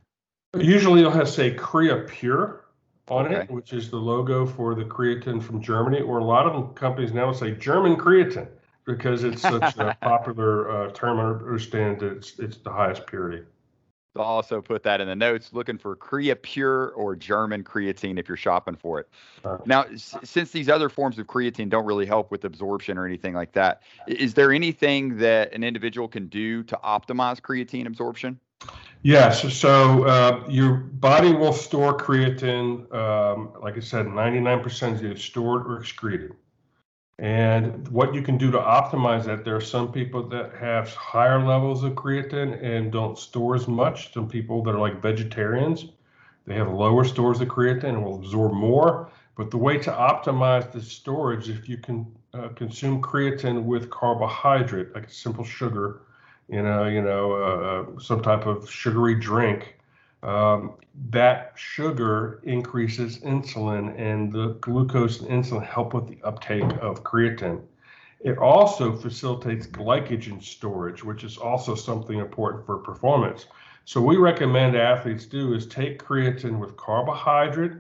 Usually 0.57 1.01
you'll 1.01 1.11
have 1.11 1.29
say 1.29 1.53
Creapure 1.53 2.61
on 3.13 3.27
okay. 3.27 3.43
it, 3.43 3.51
which 3.51 3.73
is 3.73 3.91
the 3.91 3.97
logo 3.97 4.47
for 4.47 4.75
the 4.75 4.85
creatine 4.85 5.43
from 5.43 5.61
Germany, 5.61 6.01
or 6.01 6.19
a 6.19 6.25
lot 6.25 6.47
of 6.47 6.75
companies 6.75 7.13
now 7.13 7.33
say 7.33 7.53
German 7.53 7.97
creatine 7.97 8.49
because 8.85 9.23
it's 9.25 9.43
such 9.43 9.77
a 9.77 9.97
popular 10.03 10.71
uh, 10.71 10.91
term. 10.93 11.21
I 11.21 11.25
understand 11.25 12.01
that 12.01 12.13
it's 12.17 12.39
it's 12.39 12.57
the 12.59 12.71
highest 12.71 13.07
purity. 13.07 13.45
I'll 14.17 14.23
also 14.23 14.61
put 14.61 14.83
that 14.83 15.01
in 15.01 15.09
the 15.09 15.17
notes. 15.17 15.53
Looking 15.53 15.79
for 15.79 15.97
Creapure 15.97 16.91
or 16.95 17.17
German 17.17 17.65
creatine 17.65 18.19
if 18.19 18.29
you're 18.29 18.37
shopping 18.37 18.77
for 18.77 19.01
it. 19.01 19.09
Uh, 19.45 19.57
now, 19.65 19.85
s- 19.85 20.17
since 20.23 20.51
these 20.51 20.69
other 20.69 20.89
forms 20.89 21.19
of 21.19 21.27
creatine 21.27 21.71
don't 21.71 21.87
really 21.87 22.05
help 22.05 22.31
with 22.31 22.45
absorption 22.45 22.99
or 22.99 23.07
anything 23.07 23.33
like 23.33 23.53
that, 23.53 23.83
is 24.07 24.35
there 24.35 24.53
anything 24.53 25.17
that 25.19 25.55
an 25.55 25.65
individual 25.65 26.09
can 26.09 26.27
do 26.27 26.63
to 26.65 26.79
optimize 26.85 27.41
creatine 27.41 27.87
absorption? 27.87 28.39
Yes. 29.03 29.53
So 29.55 30.05
uh, 30.05 30.45
your 30.49 30.75
body 30.75 31.33
will 31.33 31.53
store 31.53 31.97
creatine. 31.97 32.93
Um, 32.95 33.53
like 33.61 33.77
I 33.77 33.81
said, 33.81 34.07
99% 34.07 34.95
is 34.95 35.03
either 35.03 35.17
stored 35.17 35.67
or 35.67 35.81
excreted. 35.81 36.33
And 37.19 37.87
what 37.89 38.15
you 38.15 38.23
can 38.23 38.39
do 38.39 38.51
to 38.53 38.59
optimize 38.59 39.25
that, 39.25 39.45
there 39.45 39.57
are 39.57 39.61
some 39.61 39.93
people 39.93 40.29
that 40.29 40.55
have 40.55 40.95
higher 40.95 41.45
levels 41.45 41.85
of 41.85 41.93
creatine 41.93 42.63
and 42.63 42.93
don't 42.93 43.19
store 43.19 43.55
as 43.55 43.69
much. 43.69 44.13
Some 44.13 44.29
people 44.29 44.63
that 44.65 44.75
are 44.75 44.81
like 44.81 45.03
vegetarians, 45.03 45.87
they 46.47 46.55
have 46.55 46.73
lower 46.73 47.05
stores 47.05 47.41
of 47.41 47.49
creatine 47.49 47.85
and 47.85 48.05
will 48.05 48.17
absorb 48.17 48.53
more. 48.53 49.11
But 49.37 49.51
the 49.51 49.59
way 49.59 49.79
to 49.79 49.91
optimize 49.91 50.71
the 50.71 50.81
storage, 50.81 51.49
if 51.49 51.69
you 51.69 51.77
can 51.77 52.07
uh, 52.35 52.49
consume 52.49 53.03
creatine 53.03 53.65
with 53.65 53.91
carbohydrate, 53.91 54.95
like 54.95 55.07
a 55.07 55.13
simple 55.13 55.45
sugar, 55.45 56.03
you 56.53 56.63
know, 56.63 56.87
you 56.87 57.03
know, 57.03 57.33
uh, 57.33 57.97
uh 57.97 57.99
some 57.99 58.23
type 58.23 58.47
of 58.47 58.71
sugary 58.71 59.15
drink, 59.15 59.79
um, 60.23 60.75
that 61.11 61.53
sugar 61.57 62.41
increases 62.45 63.19
insulin, 63.21 63.99
and 63.99 64.31
the 64.31 64.59
glucose 64.61 65.21
and 65.21 65.29
insulin 65.29 65.67
help 65.67 65.95
with 65.95 66.07
the 66.07 66.19
uptake 66.23 66.71
of 66.81 67.03
creatine. 67.03 67.63
It 68.21 68.39
also 68.39 68.95
facilitates 68.95 69.67
glycogen 69.67 70.43
storage, 70.43 71.03
which 71.03 71.25
is 71.25 71.39
also 71.39 71.75
something 71.75 72.19
important 72.19 72.67
for 72.67 72.79
performance. 72.79 73.47
So 73.85 74.01
we 74.01 74.17
recommend 74.17 74.77
athletes 74.77 75.27
do 75.27 75.55
is 75.55 75.67
take 75.67 76.01
creatine 76.01 76.61
with 76.61 76.77
carbohydrate 76.77 77.79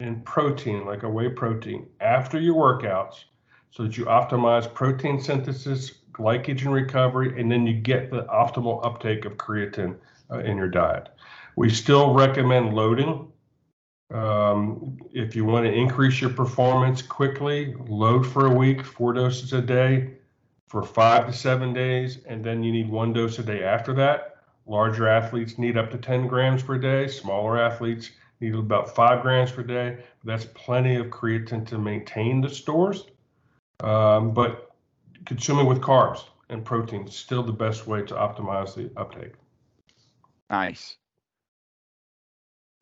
and 0.00 0.24
protein, 0.24 0.84
like 0.84 1.04
a 1.04 1.08
whey 1.08 1.28
protein, 1.28 1.86
after 2.00 2.40
your 2.40 2.54
workouts, 2.54 3.24
so 3.70 3.84
that 3.84 3.96
you 3.96 4.06
optimize 4.06 4.72
protein 4.72 5.20
synthesis, 5.20 5.92
glycogen 6.14 6.72
recovery, 6.72 7.38
and 7.38 7.50
then 7.50 7.66
you 7.66 7.74
get 7.74 8.10
the 8.10 8.22
optimal 8.24 8.84
uptake 8.84 9.24
of 9.24 9.36
creatine 9.36 9.96
uh, 10.30 10.38
in 10.38 10.56
your 10.56 10.68
diet. 10.68 11.10
We 11.56 11.70
still 11.70 12.14
recommend 12.14 12.74
loading. 12.74 13.30
Um, 14.12 14.98
if 15.12 15.34
you 15.34 15.44
want 15.44 15.66
to 15.66 15.72
increase 15.72 16.20
your 16.20 16.30
performance 16.30 17.02
quickly, 17.02 17.74
load 17.88 18.26
for 18.26 18.46
a 18.46 18.54
week, 18.54 18.84
four 18.84 19.12
doses 19.12 19.52
a 19.52 19.60
day 19.60 20.14
for 20.68 20.82
five 20.82 21.26
to 21.26 21.32
seven 21.32 21.72
days, 21.72 22.18
and 22.26 22.44
then 22.44 22.62
you 22.62 22.72
need 22.72 22.88
one 22.88 23.12
dose 23.12 23.38
a 23.38 23.42
day 23.42 23.62
after 23.62 23.92
that. 23.94 24.36
Larger 24.66 25.08
athletes 25.08 25.58
need 25.58 25.76
up 25.76 25.90
to 25.90 25.98
10 25.98 26.26
grams 26.26 26.62
per 26.62 26.78
day. 26.78 27.06
Smaller 27.06 27.58
athletes 27.58 28.10
need 28.40 28.54
about 28.54 28.94
five 28.94 29.22
grams 29.22 29.52
per 29.52 29.62
day. 29.62 29.98
That's 30.24 30.46
plenty 30.54 30.96
of 30.96 31.06
creatine 31.06 31.66
to 31.68 31.78
maintain 31.78 32.40
the 32.40 32.48
stores. 32.48 33.04
Um, 33.80 34.32
but 34.32 34.73
consuming 35.24 35.66
with 35.66 35.80
carbs 35.80 36.24
and 36.48 36.64
protein 36.64 37.06
is 37.06 37.14
still 37.14 37.42
the 37.42 37.52
best 37.52 37.86
way 37.86 38.02
to 38.02 38.14
optimize 38.14 38.74
the 38.74 38.90
uptake. 39.00 39.32
Nice. 40.50 40.96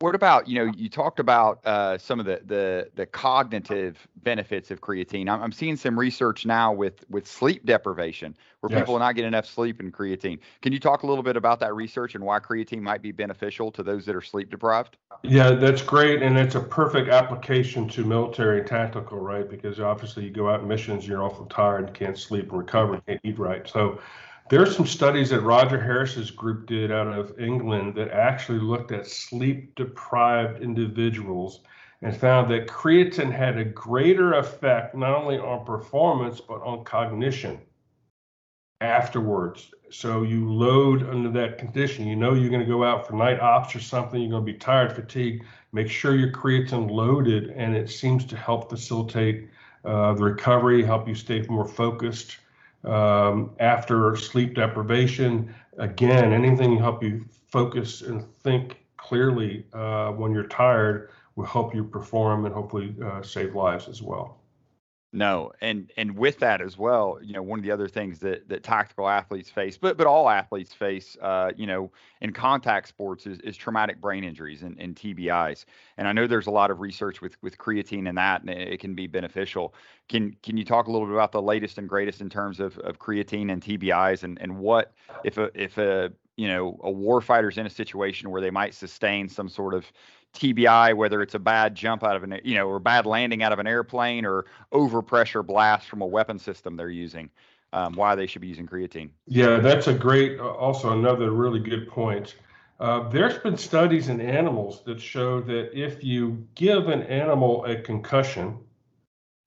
What 0.03 0.15
about 0.15 0.49
you 0.49 0.55
know 0.55 0.73
you 0.75 0.89
talked 0.89 1.21
about 1.21 1.65
uh, 1.65 1.97
some 1.97 2.19
of 2.19 2.25
the, 2.25 2.41
the 2.45 2.89
the 2.93 3.05
cognitive 3.05 4.05
benefits 4.17 4.69
of 4.69 4.81
creatine. 4.81 5.29
I'm, 5.29 5.41
I'm 5.41 5.53
seeing 5.53 5.77
some 5.77 5.97
research 5.97 6.45
now 6.45 6.73
with 6.73 7.05
with 7.09 7.25
sleep 7.25 7.65
deprivation 7.65 8.35
where 8.59 8.69
yes. 8.69 8.81
people 8.81 8.97
are 8.97 8.99
not 8.99 9.15
getting 9.15 9.29
enough 9.29 9.45
sleep 9.45 9.79
in 9.79 9.93
creatine. 9.93 10.39
Can 10.61 10.73
you 10.73 10.79
talk 10.81 11.03
a 11.03 11.07
little 11.07 11.23
bit 11.23 11.37
about 11.37 11.61
that 11.61 11.73
research 11.73 12.15
and 12.15 12.23
why 12.25 12.39
creatine 12.39 12.81
might 12.81 13.01
be 13.01 13.13
beneficial 13.13 13.71
to 13.71 13.81
those 13.81 14.05
that 14.05 14.13
are 14.13 14.21
sleep 14.21 14.49
deprived? 14.49 14.97
Yeah, 15.21 15.51
that's 15.51 15.81
great, 15.81 16.21
and 16.21 16.37
it's 16.37 16.55
a 16.55 16.59
perfect 16.59 17.07
application 17.07 17.87
to 17.87 18.03
military 18.03 18.59
and 18.59 18.67
tactical, 18.67 19.19
right? 19.19 19.49
Because 19.49 19.79
obviously 19.79 20.25
you 20.25 20.31
go 20.31 20.49
out 20.49 20.59
in 20.59 20.67
missions, 20.67 21.07
you're 21.07 21.23
awful 21.23 21.45
tired, 21.45 21.93
can't 21.93 22.17
sleep 22.17 22.49
and 22.49 22.59
recover, 22.59 23.01
can't 23.07 23.21
eat 23.23 23.39
right. 23.39 23.65
So 23.69 24.01
there's 24.49 24.75
some 24.75 24.85
studies 24.85 25.29
that 25.29 25.41
Roger 25.41 25.79
Harris's 25.79 26.29
group 26.29 26.67
did 26.67 26.91
out 26.91 27.07
of 27.07 27.39
England 27.39 27.95
that 27.95 28.11
actually 28.11 28.59
looked 28.59 28.91
at 28.91 29.07
sleep 29.07 29.73
deprived 29.75 30.61
individuals 30.61 31.61
and 32.01 32.15
found 32.15 32.51
that 32.51 32.67
creatine 32.67 33.31
had 33.31 33.57
a 33.57 33.63
greater 33.63 34.33
effect 34.33 34.95
not 34.95 35.15
only 35.15 35.37
on 35.37 35.65
performance 35.65 36.41
but 36.41 36.61
on 36.61 36.83
cognition 36.83 37.59
afterwards. 38.81 39.71
So 39.89 40.23
you 40.23 40.51
load 40.51 41.07
under 41.07 41.29
that 41.31 41.57
condition. 41.57 42.05
You 42.05 42.17
know 42.17 42.33
you're 42.33 42.49
going 42.49 42.59
to 42.59 42.67
go 42.67 42.83
out 42.83 43.07
for 43.07 43.13
night 43.13 43.39
ops 43.39 43.75
or 43.75 43.79
something. 43.79 44.19
You're 44.19 44.31
going 44.31 44.45
to 44.45 44.51
be 44.51 44.57
tired, 44.57 44.93
fatigued. 44.93 45.45
Make 45.71 45.89
sure 45.89 46.15
your 46.15 46.31
creatine 46.31 46.89
loaded, 46.89 47.51
and 47.51 47.75
it 47.75 47.89
seems 47.89 48.25
to 48.25 48.35
help 48.35 48.69
facilitate 48.69 49.49
uh, 49.85 50.13
the 50.13 50.23
recovery, 50.23 50.83
help 50.83 51.07
you 51.07 51.15
stay 51.15 51.43
more 51.47 51.67
focused 51.67 52.37
um, 52.83 53.51
after 53.59 54.15
sleep 54.15 54.55
deprivation. 54.55 55.53
Again, 55.77 56.33
anything 56.33 56.77
to 56.77 56.81
help 56.81 57.01
you 57.03 57.25
focus 57.47 58.01
and 58.01 58.23
think 58.43 58.77
clearly 58.97 59.65
uh, 59.73 60.11
when 60.11 60.31
you're 60.31 60.47
tired 60.47 61.09
will 61.35 61.45
help 61.45 61.73
you 61.73 61.83
perform 61.83 62.45
and 62.45 62.53
hopefully 62.53 62.95
uh, 63.03 63.21
save 63.21 63.55
lives 63.55 63.87
as 63.87 64.01
well. 64.01 64.42
No, 65.15 65.51
and 65.61 65.91
and 65.95 66.17
with 66.17 66.39
that 66.39 66.59
as 66.59 66.75
well, 66.75 67.19
you 67.21 67.33
know, 67.33 67.43
one 67.43 67.59
of 67.59 67.63
the 67.63 67.69
other 67.69 67.87
things 67.87 68.17
that 68.19 68.49
that 68.49 68.63
tactical 68.63 69.07
athletes 69.07 69.47
face, 69.47 69.77
but 69.77 69.95
but 69.95 70.07
all 70.07 70.27
athletes 70.27 70.73
face, 70.73 71.15
uh, 71.21 71.51
you 71.55 71.67
know, 71.67 71.91
in 72.21 72.33
contact 72.33 72.87
sports 72.87 73.27
is, 73.27 73.39
is 73.41 73.55
traumatic 73.55 74.01
brain 74.01 74.23
injuries 74.23 74.63
and, 74.63 74.75
and 74.79 74.95
TBIs. 74.95 75.65
And 75.97 76.07
I 76.07 76.13
know 76.13 76.25
there's 76.25 76.47
a 76.47 76.51
lot 76.51 76.71
of 76.71 76.79
research 76.79 77.21
with 77.21 77.37
with 77.43 77.59
creatine 77.59 78.09
and 78.09 78.17
that, 78.17 78.41
and 78.41 78.49
it, 78.49 78.79
can 78.79 78.95
be 78.95 79.05
beneficial. 79.05 79.75
Can 80.09 80.35
can 80.41 80.57
you 80.57 80.65
talk 80.65 80.87
a 80.87 80.91
little 80.91 81.05
bit 81.05 81.13
about 81.13 81.31
the 81.31 81.43
latest 81.43 81.77
and 81.77 81.87
greatest 81.87 82.19
in 82.19 82.29
terms 82.29 82.59
of, 82.59 82.79
of 82.79 82.97
creatine 82.97 83.51
and 83.51 83.61
TBIs 83.61 84.23
and 84.23 84.41
and 84.41 84.57
what 84.57 84.93
if 85.23 85.37
a 85.37 85.51
if 85.53 85.77
a 85.77 86.11
you 86.37 86.47
know 86.47 86.79
a 86.83 86.91
warfighter's 86.91 87.57
in 87.57 87.65
a 87.65 87.69
situation 87.69 88.29
where 88.29 88.41
they 88.41 88.51
might 88.51 88.73
sustain 88.73 89.29
some 89.29 89.49
sort 89.49 89.73
of 89.73 89.85
TBI, 90.33 90.95
whether 90.95 91.21
it's 91.21 91.35
a 91.35 91.39
bad 91.39 91.75
jump 91.75 92.03
out 92.03 92.15
of 92.15 92.23
an, 92.23 92.39
you 92.43 92.55
know, 92.55 92.67
or 92.67 92.79
bad 92.79 93.05
landing 93.05 93.43
out 93.43 93.53
of 93.53 93.59
an 93.59 93.67
airplane 93.67 94.25
or 94.25 94.45
overpressure 94.71 95.45
blast 95.45 95.87
from 95.87 96.01
a 96.01 96.07
weapon 96.07 96.39
system 96.39 96.75
they're 96.75 96.89
using. 96.89 97.29
Um, 97.71 97.93
why 97.93 98.13
they 98.13 98.27
should 98.27 98.41
be 98.41 98.47
using 98.47 98.67
creatine. 98.67 99.09
Yeah, 99.25 99.57
that's 99.57 99.87
a 99.87 99.95
great, 99.95 100.39
also 100.39 100.91
another 100.91 101.31
really 101.31 101.59
good 101.59 101.87
point. 101.87 102.35
Uh, 102.79 103.09
there's 103.09 103.39
been 103.39 103.57
studies 103.57 104.09
in 104.09 104.21
animals 104.21 104.83
that 104.83 105.01
show 105.01 105.41
that 105.41 105.71
if 105.73 106.03
you 106.03 106.45
give 106.53 106.87
an 106.89 107.01
animal 107.03 107.65
a 107.65 107.75
concussion, 107.81 108.59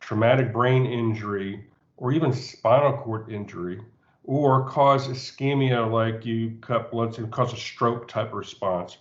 traumatic 0.00 0.52
brain 0.52 0.87
injury, 0.87 1.66
or 1.99 2.11
even 2.11 2.33
spinal 2.33 2.95
cord 2.95 3.31
injury, 3.31 3.81
or 4.26 4.68
cause 4.68 5.09
ischemia 5.09 5.90
like 5.90 6.26
you 6.26 6.56
cut 6.61 6.90
blood 6.90 7.16
and 7.18 7.30
cause 7.30 7.52
a 7.52 7.56
stroke 7.56 8.09
type 8.09 8.35
response, 8.35 8.99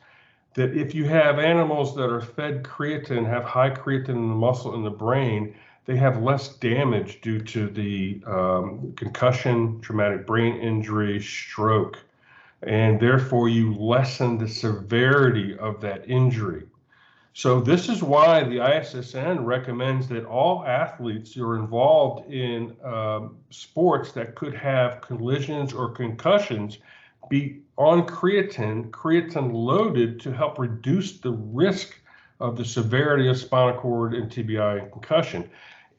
that 0.53 0.75
if 0.77 0.96
you 0.96 1.05
have 1.05 1.39
animals 1.39 1.96
that 1.96 2.10
are 2.10 2.22
fed 2.22 2.63
creatine, 2.63 3.27
have 3.27 3.44
high 3.44 3.70
creatine 3.70 4.10
in 4.10 4.29
the 4.29 4.36
muscle 4.36 4.75
in 4.75 4.84
the 4.84 4.89
brain, 4.89 5.53
they 5.86 5.96
have 5.96 6.22
less 6.22 6.55
damage 6.58 7.22
due 7.22 7.39
to 7.39 7.67
the 7.67 8.22
um, 8.25 8.94
concussion, 8.96 9.79
traumatic 9.82 10.25
brain 10.25 10.55
injury, 10.58 11.20
stroke, 11.20 12.00
and 12.63 13.00
therefore 13.00 13.50
you 13.50 13.75
lessen 13.75 14.38
the 14.38 14.48
severity 14.48 15.58
of 15.58 15.82
that 15.82 16.08
injury. 16.10 16.63
So 17.38 17.60
this 17.60 17.89
is 17.89 18.01
why 18.01 18.46
the 18.46 18.60
ISSN 18.60 19.44
recommends 19.44 20.08
that 20.08 20.24
all 20.24 20.63
athletes 20.65 21.34
who 21.34 21.46
are 21.46 21.58
involved 21.58 22.32
in 22.32 22.74
um, 22.82 23.36
sports 23.50 24.13
that 24.13 24.36
could 24.36 24.54
have 24.54 25.01
collisions 25.01 25.74
or 25.74 25.89
concussions 25.89 26.77
be 27.30 27.60
on 27.77 28.08
creatine, 28.08 28.89
creatine 28.89 29.51
loaded 29.51 30.18
to 30.22 30.32
help 30.32 30.58
reduce 30.58 31.20
the 31.20 31.34
risk 31.34 32.00
of 32.39 32.56
the 32.56 32.63
severity 32.63 33.27
of 33.27 33.38
spinal 33.38 33.77
cord 33.82 34.13
and 34.13 34.32
TBI 34.32 34.84
and 34.84 34.92
concussion. 34.94 35.50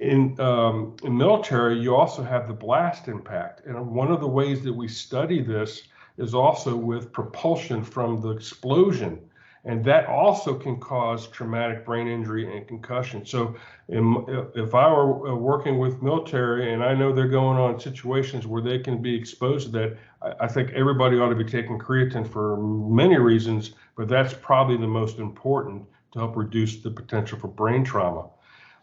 In, 0.01 0.41
um, 0.41 0.97
in 1.05 1.15
military, 1.15 1.79
you 1.79 1.95
also 1.95 2.23
have 2.23 2.49
the 2.49 2.55
blast 2.55 3.09
impact. 3.09 3.67
And 3.67 3.91
one 3.91 4.11
of 4.11 4.21
the 4.21 4.27
ways 4.27 4.65
that 4.65 4.73
we 4.73 4.89
study 4.89 5.43
this 5.43 5.83
is 6.17 6.33
also 6.33 6.75
with 6.75 7.13
propulsion 7.13 7.85
from 7.85 8.23
the 8.23 8.31
explosion 8.31 9.21
and 9.67 9.85
that 9.85 10.07
also 10.07 10.55
can 10.55 10.79
cause 10.79 11.27
traumatic 11.27 11.85
brain 11.85 12.07
injury 12.07 12.57
and 12.57 12.69
concussion. 12.69 13.27
So, 13.27 13.57
in, 13.89 14.25
if 14.55 14.75
I 14.75 14.89
were 14.89 15.29
uh, 15.29 15.35
working 15.35 15.79
with 15.79 16.03
military 16.03 16.73
and 16.73 16.83
I 16.85 16.95
know 16.95 17.13
they're 17.13 17.29
going 17.29 17.59
on 17.59 17.79
situations 17.79 18.47
where 18.47 18.63
they 18.63 18.79
can 18.79 19.03
be 19.03 19.15
exposed 19.15 19.67
to 19.67 19.73
that, 19.73 19.97
I, 20.23 20.45
I 20.45 20.49
think 20.49 20.71
everybody 20.71 21.19
ought 21.19 21.31
to 21.31 21.35
be 21.35 21.45
taking 21.45 21.79
creatine 21.79 22.31
for 22.31 22.57
many 22.57 23.19
reasons, 23.19 23.73
but 23.97 24.09
that's 24.09 24.35
probably 24.35 24.77
the 24.77 24.87
most 24.87 25.19
important 25.19 25.85
to 26.13 26.21
help 26.21 26.37
reduce 26.37 26.77
the 26.77 26.91
potential 26.91 27.37
for 27.39 27.49
brain 27.49 27.85
trauma. 27.85 28.29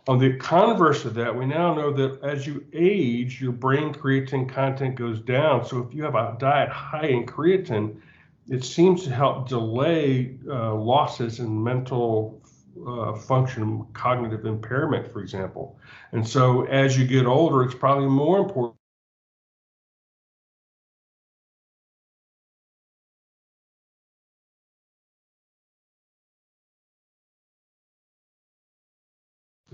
On 0.09 0.19
the 0.19 0.35
converse 0.35 1.05
of 1.05 1.13
that, 1.13 1.33
we 1.33 1.45
now 1.45 1.73
know 1.73 1.93
that 1.93 2.21
as 2.23 2.45
you 2.45 2.65
age, 2.73 3.41
your 3.41 3.53
brain 3.53 3.93
creatine 3.93 4.49
content 4.49 4.95
goes 4.95 5.21
down. 5.21 5.65
So 5.65 5.79
if 5.79 5.93
you 5.93 6.03
have 6.03 6.15
a 6.15 6.35
diet 6.39 6.67
high 6.67 7.07
in 7.07 7.25
creatine, 7.25 8.01
it 8.49 8.63
seems 8.63 9.03
to 9.03 9.11
help 9.11 9.47
delay 9.47 10.37
uh, 10.47 10.73
losses 10.73 11.39
in 11.39 11.63
mental 11.63 12.41
uh, 12.87 13.13
function, 13.13 13.85
cognitive 13.93 14.45
impairment, 14.45 15.11
for 15.11 15.21
example. 15.21 15.79
And 16.11 16.27
so 16.27 16.65
as 16.65 16.97
you 16.97 17.05
get 17.05 17.25
older, 17.25 17.63
it's 17.63 17.75
probably 17.75 18.07
more 18.07 18.39
important. 18.39 18.75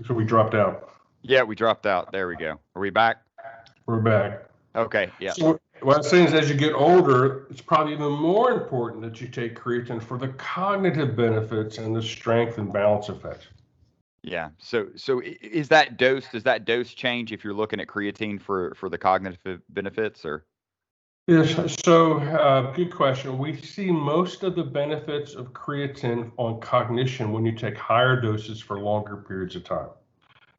So 0.06 0.14
we 0.14 0.24
dropped 0.24 0.54
out. 0.54 0.90
Yeah, 1.22 1.42
we 1.42 1.54
dropped 1.54 1.84
out. 1.84 2.10
There 2.12 2.26
we 2.26 2.36
go. 2.36 2.58
Are 2.74 2.80
we 2.80 2.90
back? 2.90 3.22
We're 3.86 4.00
back. 4.00 4.49
Okay. 4.74 5.10
Yeah. 5.18 5.32
So 5.32 5.60
what 5.80 5.96
I'm 5.96 6.02
saying 6.02 6.28
is, 6.28 6.34
as 6.34 6.48
you 6.48 6.54
get 6.54 6.74
older, 6.74 7.46
it's 7.50 7.60
probably 7.60 7.94
even 7.94 8.12
more 8.12 8.52
important 8.52 9.02
that 9.02 9.20
you 9.20 9.28
take 9.28 9.58
creatine 9.58 10.02
for 10.02 10.18
the 10.18 10.28
cognitive 10.28 11.16
benefits 11.16 11.78
and 11.78 11.94
the 11.94 12.02
strength 12.02 12.58
and 12.58 12.72
balance 12.72 13.08
effects. 13.08 13.48
Yeah. 14.22 14.50
So, 14.58 14.88
so 14.96 15.22
is 15.24 15.68
that 15.68 15.96
dose? 15.96 16.28
Does 16.28 16.42
that 16.44 16.64
dose 16.66 16.92
change 16.92 17.32
if 17.32 17.42
you're 17.42 17.54
looking 17.54 17.80
at 17.80 17.86
creatine 17.86 18.40
for 18.40 18.74
for 18.74 18.88
the 18.88 18.98
cognitive 18.98 19.60
benefits, 19.70 20.24
or? 20.24 20.44
Yes. 21.26 21.76
So, 21.84 22.18
uh, 22.18 22.72
good 22.72 22.92
question. 22.92 23.38
We 23.38 23.56
see 23.56 23.90
most 23.90 24.42
of 24.42 24.56
the 24.56 24.64
benefits 24.64 25.34
of 25.34 25.52
creatine 25.52 26.32
on 26.36 26.60
cognition 26.60 27.32
when 27.32 27.46
you 27.46 27.52
take 27.52 27.76
higher 27.76 28.20
doses 28.20 28.60
for 28.60 28.80
longer 28.80 29.16
periods 29.16 29.56
of 29.56 29.64
time. 29.64 29.90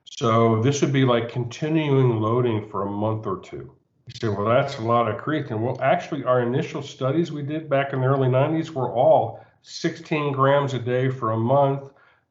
So, 0.06 0.62
this 0.62 0.82
would 0.82 0.94
be 0.94 1.04
like 1.06 1.30
continuing 1.30 2.20
loading 2.20 2.70
for 2.70 2.84
a 2.84 2.90
month 2.90 3.28
or 3.28 3.40
two. 3.42 3.76
You 4.08 4.14
say, 4.20 4.28
well, 4.30 4.46
that's 4.46 4.78
a 4.78 4.82
lot 4.82 5.10
of 5.10 5.22
creatine. 5.22 5.60
Well, 5.60 5.80
actually, 5.82 6.24
our 6.24 6.42
initial 6.42 6.82
studies 6.82 7.32
we 7.32 7.44
did 7.44 7.70
back 7.70 7.94
in 7.94 8.02
the 8.02 8.08
early 8.08 8.28
90s 8.28 8.72
were 8.72 8.92
all 8.92 9.46
16 9.62 10.34
grams 10.34 10.74
a 10.74 10.80
day 10.80 11.10
for 11.10 11.32
a 11.32 11.38
month, 11.38 11.84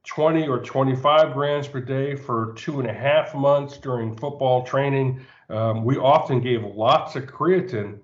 20 0.04 0.48
or 0.48 0.60
25 0.60 1.32
grams 1.32 1.68
per 1.68 1.80
day 1.80 2.16
for 2.16 2.54
two 2.56 2.80
and 2.80 2.88
a 2.88 2.92
half 2.92 3.34
months 3.34 3.76
during 3.76 4.16
football 4.16 4.64
training. 4.64 5.20
Um, 5.48 5.84
we 5.84 5.96
often 5.96 6.40
gave 6.40 6.64
lots 6.64 7.16
of 7.16 7.26
creatine. 7.26 7.98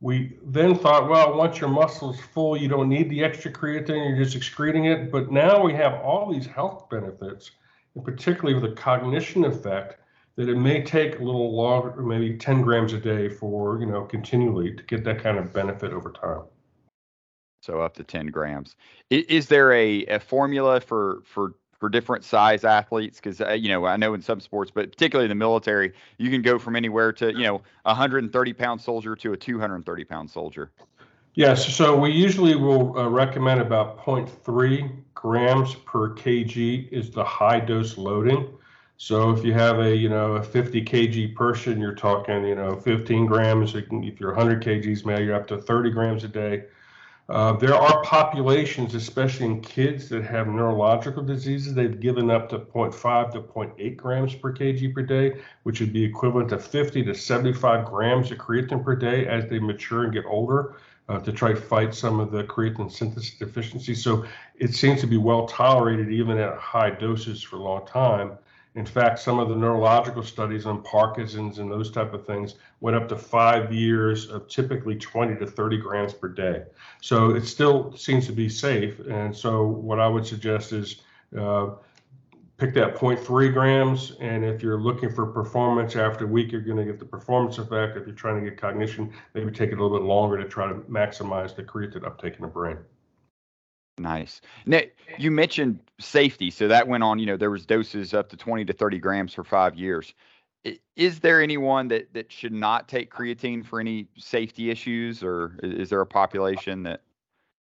We 0.00 0.38
then 0.44 0.76
thought, 0.76 1.08
well, 1.08 1.36
once 1.36 1.58
your 1.58 1.70
muscle's 1.70 2.20
full, 2.20 2.56
you 2.56 2.68
don't 2.68 2.88
need 2.88 3.10
the 3.10 3.24
extra 3.24 3.52
creatine, 3.52 4.08
you're 4.08 4.24
just 4.24 4.36
excreting 4.36 4.84
it. 4.84 5.10
But 5.10 5.32
now 5.32 5.60
we 5.60 5.72
have 5.74 5.94
all 5.94 6.32
these 6.32 6.46
health 6.46 6.88
benefits, 6.88 7.50
and 7.94 8.04
particularly 8.04 8.54
with 8.54 8.70
the 8.70 8.80
cognition 8.80 9.44
effect 9.44 10.00
that 10.38 10.48
it 10.48 10.56
may 10.56 10.80
take 10.80 11.18
a 11.18 11.22
little 11.22 11.52
longer, 11.52 12.00
maybe 12.00 12.36
10 12.38 12.62
grams 12.62 12.92
a 12.92 12.98
day 12.98 13.28
for, 13.28 13.80
you 13.80 13.86
know, 13.86 14.04
continually 14.04 14.72
to 14.72 14.84
get 14.84 15.02
that 15.02 15.20
kind 15.20 15.36
of 15.36 15.52
benefit 15.52 15.92
over 15.92 16.12
time. 16.12 16.42
So 17.60 17.80
up 17.80 17.94
to 17.96 18.04
10 18.04 18.28
grams. 18.28 18.76
Is, 19.10 19.24
is 19.24 19.46
there 19.48 19.72
a, 19.72 20.06
a 20.06 20.20
formula 20.20 20.80
for, 20.80 21.22
for, 21.24 21.56
for 21.80 21.88
different 21.88 22.22
size 22.22 22.62
athletes? 22.62 23.18
Because, 23.18 23.40
uh, 23.40 23.50
you 23.50 23.68
know, 23.68 23.84
I 23.84 23.96
know 23.96 24.14
in 24.14 24.22
some 24.22 24.38
sports, 24.38 24.70
but 24.72 24.92
particularly 24.92 25.24
in 25.24 25.30
the 25.30 25.34
military, 25.34 25.92
you 26.18 26.30
can 26.30 26.40
go 26.40 26.56
from 26.56 26.76
anywhere 26.76 27.12
to, 27.14 27.32
you 27.32 27.42
know, 27.42 27.56
a 27.84 27.88
130 27.88 28.52
pound 28.52 28.80
soldier 28.80 29.16
to 29.16 29.32
a 29.32 29.36
230 29.36 30.04
pound 30.04 30.30
soldier. 30.30 30.70
Yes. 31.34 31.74
So 31.74 31.98
we 31.98 32.12
usually 32.12 32.54
will 32.54 32.96
uh, 32.96 33.08
recommend 33.08 33.60
about 33.60 33.98
0.3 34.04 35.02
grams 35.14 35.74
per 35.74 36.14
kg 36.14 36.88
is 36.92 37.10
the 37.10 37.24
high 37.24 37.58
dose 37.58 37.98
loading. 37.98 38.56
So 39.00 39.30
if 39.30 39.44
you 39.44 39.52
have 39.52 39.78
a 39.78 39.94
you 39.96 40.08
know 40.08 40.32
a 40.32 40.42
50 40.42 40.84
kg 40.84 41.34
person, 41.36 41.80
you're 41.80 41.94
talking 41.94 42.44
you 42.44 42.56
know 42.56 42.74
15 42.74 43.26
grams. 43.26 43.74
If 43.76 44.20
you're 44.20 44.34
100 44.34 44.62
kgs 44.62 45.06
male, 45.06 45.20
you're 45.20 45.36
up 45.36 45.46
to 45.48 45.58
30 45.58 45.90
grams 45.90 46.24
a 46.24 46.28
day. 46.28 46.64
Uh, 47.28 47.52
there 47.52 47.74
are 47.74 48.02
populations, 48.02 48.94
especially 48.94 49.46
in 49.46 49.60
kids 49.60 50.08
that 50.08 50.24
have 50.24 50.48
neurological 50.48 51.22
diseases, 51.22 51.74
they've 51.74 52.00
given 52.00 52.30
up 52.30 52.48
to 52.48 52.58
0.5 52.58 53.32
to 53.32 53.40
0.8 53.42 53.96
grams 53.96 54.34
per 54.34 54.52
kg 54.52 54.94
per 54.94 55.02
day, 55.02 55.38
which 55.62 55.78
would 55.78 55.92
be 55.92 56.02
equivalent 56.02 56.48
to 56.48 56.58
50 56.58 57.04
to 57.04 57.14
75 57.14 57.84
grams 57.84 58.30
of 58.30 58.38
creatine 58.38 58.82
per 58.82 58.96
day 58.96 59.26
as 59.26 59.46
they 59.46 59.58
mature 59.58 60.04
and 60.04 60.12
get 60.12 60.24
older. 60.26 60.74
Uh, 61.08 61.18
to 61.20 61.32
try 61.32 61.54
to 61.54 61.56
fight 61.56 61.94
some 61.94 62.20
of 62.20 62.30
the 62.30 62.44
creatine 62.44 62.92
synthesis 62.92 63.38
deficiency. 63.38 63.94
So 63.94 64.26
it 64.58 64.74
seems 64.74 65.00
to 65.00 65.06
be 65.06 65.16
well 65.16 65.46
tolerated 65.46 66.10
even 66.10 66.36
at 66.36 66.58
high 66.58 66.90
doses 66.90 67.42
for 67.42 67.56
a 67.56 67.62
long 67.62 67.86
time. 67.86 68.36
In 68.74 68.86
fact, 68.86 69.18
some 69.18 69.38
of 69.38 69.48
the 69.48 69.56
neurological 69.56 70.22
studies 70.22 70.66
on 70.66 70.82
Parkinson's 70.82 71.58
and 71.58 71.70
those 71.70 71.90
type 71.90 72.12
of 72.12 72.26
things 72.26 72.54
went 72.80 72.96
up 72.96 73.08
to 73.08 73.16
five 73.16 73.72
years 73.72 74.28
of 74.28 74.48
typically 74.48 74.94
20 74.96 75.36
to 75.36 75.46
30 75.46 75.78
grams 75.78 76.12
per 76.12 76.28
day. 76.28 76.64
So 77.00 77.30
it 77.30 77.46
still 77.46 77.96
seems 77.96 78.26
to 78.26 78.32
be 78.32 78.48
safe. 78.48 79.00
And 79.00 79.34
so 79.34 79.66
what 79.66 79.98
I 79.98 80.06
would 80.06 80.26
suggest 80.26 80.72
is 80.72 81.02
uh, 81.36 81.70
pick 82.58 82.74
that 82.74 82.96
0.3 82.96 83.52
grams. 83.52 84.12
And 84.20 84.44
if 84.44 84.62
you're 84.62 84.80
looking 84.80 85.12
for 85.12 85.26
performance 85.26 85.96
after 85.96 86.24
a 86.24 86.28
week, 86.28 86.52
you're 86.52 86.60
going 86.60 86.76
to 86.76 86.84
get 86.84 86.98
the 86.98 87.06
performance 87.06 87.58
effect. 87.58 87.96
If 87.96 88.06
you're 88.06 88.14
trying 88.14 88.44
to 88.44 88.50
get 88.50 88.60
cognition, 88.60 89.12
maybe 89.34 89.50
take 89.50 89.70
it 89.70 89.78
a 89.78 89.82
little 89.82 89.98
bit 89.98 90.04
longer 90.04 90.36
to 90.36 90.44
try 90.48 90.68
to 90.68 90.74
maximize 90.74 91.56
the 91.56 91.62
creatine 91.62 92.04
uptake 92.04 92.36
in 92.36 92.42
the 92.42 92.48
brain. 92.48 92.78
Nice. 93.98 94.40
Now, 94.66 94.80
you 95.18 95.30
mentioned 95.30 95.80
safety, 95.98 96.50
so 96.50 96.68
that 96.68 96.88
went 96.88 97.02
on. 97.02 97.18
You 97.18 97.26
know, 97.26 97.36
there 97.36 97.50
was 97.50 97.66
doses 97.66 98.14
up 98.14 98.28
to 98.30 98.36
20 98.36 98.64
to 98.66 98.72
30 98.72 98.98
grams 98.98 99.34
for 99.34 99.44
five 99.44 99.76
years. 99.76 100.14
Is 100.96 101.20
there 101.20 101.40
anyone 101.40 101.88
that 101.88 102.12
that 102.14 102.32
should 102.32 102.52
not 102.52 102.88
take 102.88 103.12
creatine 103.12 103.64
for 103.64 103.80
any 103.80 104.08
safety 104.16 104.70
issues, 104.70 105.22
or 105.22 105.58
is 105.62 105.90
there 105.90 106.00
a 106.00 106.06
population 106.06 106.82
that? 106.82 107.02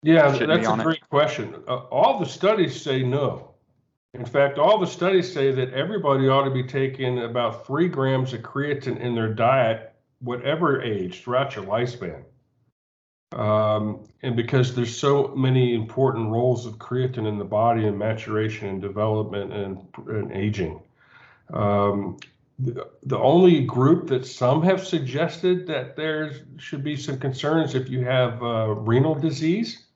Yeah, 0.03 0.31
that's 0.31 0.69
a 0.69 0.77
great 0.83 0.99
it? 0.99 1.09
question. 1.09 1.55
Uh, 1.67 1.77
all 1.91 2.19
the 2.19 2.27
studies 2.27 2.81
say 2.81 3.03
no. 3.03 3.55
In 4.13 4.25
fact, 4.25 4.59
all 4.59 4.79
the 4.79 4.87
studies 4.87 5.33
say 5.33 5.51
that 5.51 5.73
everybody 5.73 6.29
ought 6.29 6.45
to 6.45 6.51
be 6.51 6.63
taking 6.63 7.25
about 7.25 7.67
three 7.67 7.89
grams 7.89 8.33
of 8.33 8.43
creatine 8.43 9.01
in 9.01 9.15
their 9.15 9.33
diet, 9.33 9.93
whatever 10.21 10.81
age, 10.83 11.25
throughout 11.25 11.57
your 11.57 11.65
lifespan. 11.65 12.23
Um, 13.35 14.07
and 14.23 14.37
because 14.37 14.77
there's 14.77 14.97
so 14.97 15.35
many 15.35 15.75
important 15.75 16.31
roles 16.31 16.67
of 16.67 16.79
creatine 16.79 17.27
in 17.27 17.37
the 17.37 17.45
body 17.45 17.87
and 17.87 17.99
maturation 17.99 18.69
and 18.69 18.81
development 18.81 19.53
and, 19.53 19.85
and 20.07 20.33
aging. 20.33 20.81
Um, 21.53 22.19
the, 22.61 22.89
the 23.03 23.19
only 23.19 23.65
group 23.65 24.07
that 24.09 24.25
some 24.25 24.63
have 24.63 24.87
suggested 24.87 25.67
that 25.67 25.97
there 25.97 26.33
should 26.59 26.85
be 26.85 26.97
some 26.97 27.19
concerns 27.19 27.75
if 27.75 27.91
you 27.91 28.05
have 28.05 28.41
uh, 28.41 28.69
renal 28.69 29.17
disease, 29.17 29.87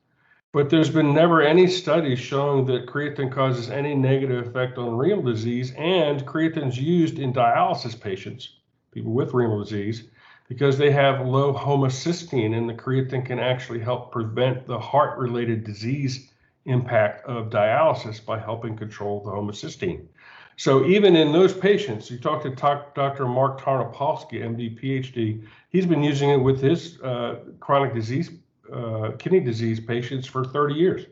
but 0.53 0.69
there's 0.69 0.91
been 0.91 1.15
never 1.15 1.41
any 1.41 1.69
study 1.69 2.17
showing 2.17 2.65
that 2.67 2.87
creatine 2.87 3.31
causes 3.31 3.71
any 3.71 3.95
negative 3.95 4.49
effect 4.49 4.79
on 4.79 4.97
renal 4.97 5.23
disease, 5.23 5.73
and 5.77 6.27
creatine's 6.27 6.77
used 6.77 7.21
in 7.21 7.33
dialysis 7.33 7.99
patients, 7.99 8.57
people 8.91 9.13
with 9.13 9.33
renal 9.33 9.63
disease, 9.63 10.09
because 10.49 10.79
they 10.79 10.91
have 10.91 11.27
low 11.27 11.53
homocysteine, 11.53 12.57
and 12.57 12.69
the 12.69 12.75
creatine 12.75 13.25
can 13.25 13.39
actually 13.39 13.81
help 13.81 14.11
prevent 14.11 14.67
the 14.67 14.79
heart 14.79 15.19
related 15.19 15.65
disease 15.65 16.31
impact 16.65 17.27
of 17.27 17.51
dialysis 17.51 18.25
by 18.25 18.39
helping 18.39 18.77
control 18.77 19.23
the 19.23 19.31
homocysteine. 19.31 20.07
So 20.57 20.85
even 20.87 21.15
in 21.15 21.33
those 21.33 21.55
patients, 21.55 22.11
you 22.11 22.19
talk 22.19 22.43
to 22.43 22.51
Dr. 22.51 23.27
Mark 23.27 23.61
Tarnopolsky, 23.61 24.43
MD, 24.43 24.81
PhD, 24.81 25.47
he's 25.71 25.87
been 25.87 26.03
using 26.03 26.31
it 26.31 26.37
with 26.37 26.61
his 26.61 27.01
uh, 27.01 27.37
chronic 27.61 27.95
disease, 27.95 28.31
uh, 28.73 29.13
kidney 29.19 29.41
disease 29.41 29.79
patients 29.79 30.27
for 30.27 30.45
30 30.45 30.75
years. 30.75 31.07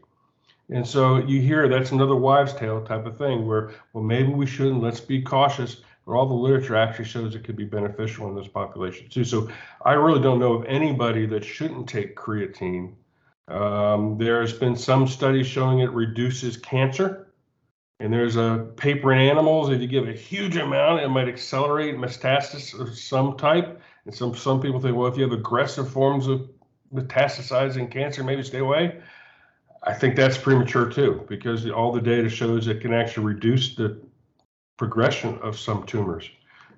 And 0.68 0.84
so 0.84 1.18
you 1.18 1.40
hear 1.40 1.68
that's 1.68 1.92
another 1.92 2.16
wives' 2.16 2.54
tale 2.54 2.84
type 2.84 3.06
of 3.06 3.16
thing 3.18 3.46
where, 3.46 3.70
well, 3.92 4.02
maybe 4.02 4.32
we 4.32 4.46
shouldn't, 4.46 4.82
let's 4.82 5.00
be 5.00 5.22
cautious. 5.22 5.82
But 6.06 6.12
all 6.12 6.26
the 6.26 6.34
literature 6.34 6.76
actually 6.76 7.06
shows 7.06 7.34
it 7.34 7.42
could 7.42 7.56
be 7.56 7.64
beneficial 7.64 8.28
in 8.28 8.36
this 8.36 8.46
population 8.46 9.08
too. 9.08 9.24
So 9.24 9.48
I 9.84 9.94
really 9.94 10.20
don't 10.20 10.38
know 10.38 10.52
of 10.52 10.64
anybody 10.66 11.26
that 11.26 11.44
shouldn't 11.44 11.88
take 11.88 12.14
creatine. 12.14 12.94
Um, 13.48 14.16
there's 14.16 14.52
been 14.52 14.76
some 14.76 15.08
studies 15.08 15.46
showing 15.46 15.80
it 15.80 15.90
reduces 15.90 16.56
cancer. 16.56 17.32
And 17.98 18.12
there's 18.12 18.36
a 18.36 18.68
paper 18.76 19.12
in 19.12 19.18
animals, 19.18 19.70
if 19.70 19.80
you 19.80 19.86
give 19.86 20.06
a 20.06 20.12
huge 20.12 20.56
amount, 20.56 21.00
it 21.00 21.08
might 21.08 21.28
accelerate 21.28 21.96
metastasis 21.96 22.78
of 22.78 22.96
some 22.96 23.38
type. 23.38 23.80
And 24.04 24.14
some, 24.14 24.36
some 24.36 24.60
people 24.60 24.80
think, 24.80 24.96
well, 24.96 25.06
if 25.08 25.16
you 25.16 25.22
have 25.22 25.32
aggressive 25.32 25.90
forms 25.90 26.26
of 26.26 26.48
metastasizing 26.94 27.90
cancer, 27.90 28.22
maybe 28.22 28.42
stay 28.42 28.58
away. 28.58 29.00
I 29.82 29.94
think 29.94 30.14
that's 30.14 30.36
premature 30.36 30.90
too, 30.90 31.24
because 31.28 31.68
all 31.70 31.90
the 31.90 32.00
data 32.00 32.28
shows 32.28 32.68
it 32.68 32.80
can 32.80 32.92
actually 32.92 33.24
reduce 33.24 33.74
the 33.74 34.00
progression 34.76 35.38
of 35.38 35.58
some 35.58 35.84
tumors. 35.86 36.30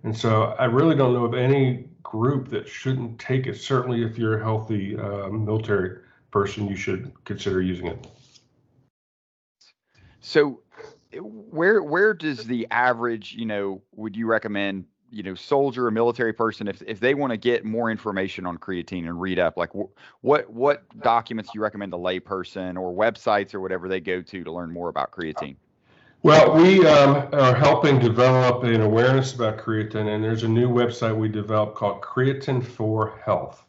And 0.04 0.16
so 0.16 0.54
I 0.58 0.66
really 0.66 0.94
don't 0.94 1.12
know 1.12 1.24
of 1.24 1.34
any 1.34 1.88
group 2.02 2.48
that 2.50 2.68
shouldn't 2.68 3.18
take 3.18 3.46
it. 3.46 3.56
Certainly, 3.56 4.02
if 4.02 4.16
you're 4.18 4.38
a 4.38 4.42
healthy 4.42 4.96
uh, 4.96 5.28
military 5.28 5.98
person, 6.30 6.68
you 6.68 6.76
should 6.76 7.12
consider 7.24 7.60
using 7.60 7.86
it. 7.86 8.06
So, 10.20 10.60
where 11.20 11.82
where 11.82 12.14
does 12.14 12.46
the 12.46 12.66
average, 12.70 13.34
you 13.34 13.46
know, 13.46 13.82
would 13.92 14.16
you 14.16 14.26
recommend 14.26 14.84
you 15.10 15.22
know 15.22 15.34
soldier 15.34 15.86
or 15.86 15.90
military 15.90 16.32
person 16.32 16.68
if 16.68 16.82
if 16.82 17.00
they 17.00 17.14
want 17.14 17.30
to 17.30 17.36
get 17.36 17.64
more 17.64 17.90
information 17.90 18.46
on 18.46 18.58
creatine 18.58 19.06
and 19.06 19.20
read 19.20 19.38
up 19.38 19.56
like 19.56 19.70
wh- 19.72 19.90
what 20.20 20.50
what 20.50 20.84
documents 21.00 21.50
do 21.50 21.58
you 21.58 21.62
recommend 21.62 21.94
a 21.94 21.96
layperson 21.96 22.78
or 22.78 22.94
websites 22.94 23.54
or 23.54 23.60
whatever 23.60 23.88
they 23.88 24.00
go 24.00 24.20
to 24.20 24.44
to 24.44 24.52
learn 24.52 24.70
more 24.70 24.90
about 24.90 25.10
creatine 25.10 25.56
well 26.22 26.54
we 26.56 26.86
um, 26.86 27.28
are 27.32 27.54
helping 27.54 27.98
develop 27.98 28.64
an 28.64 28.80
awareness 28.80 29.34
about 29.34 29.58
creatine 29.58 30.14
and 30.14 30.22
there's 30.22 30.42
a 30.42 30.48
new 30.48 30.68
website 30.68 31.16
we 31.16 31.28
developed 31.28 31.76
called 31.76 32.00
creatine 32.02 32.64
for 32.64 33.18
health 33.24 33.64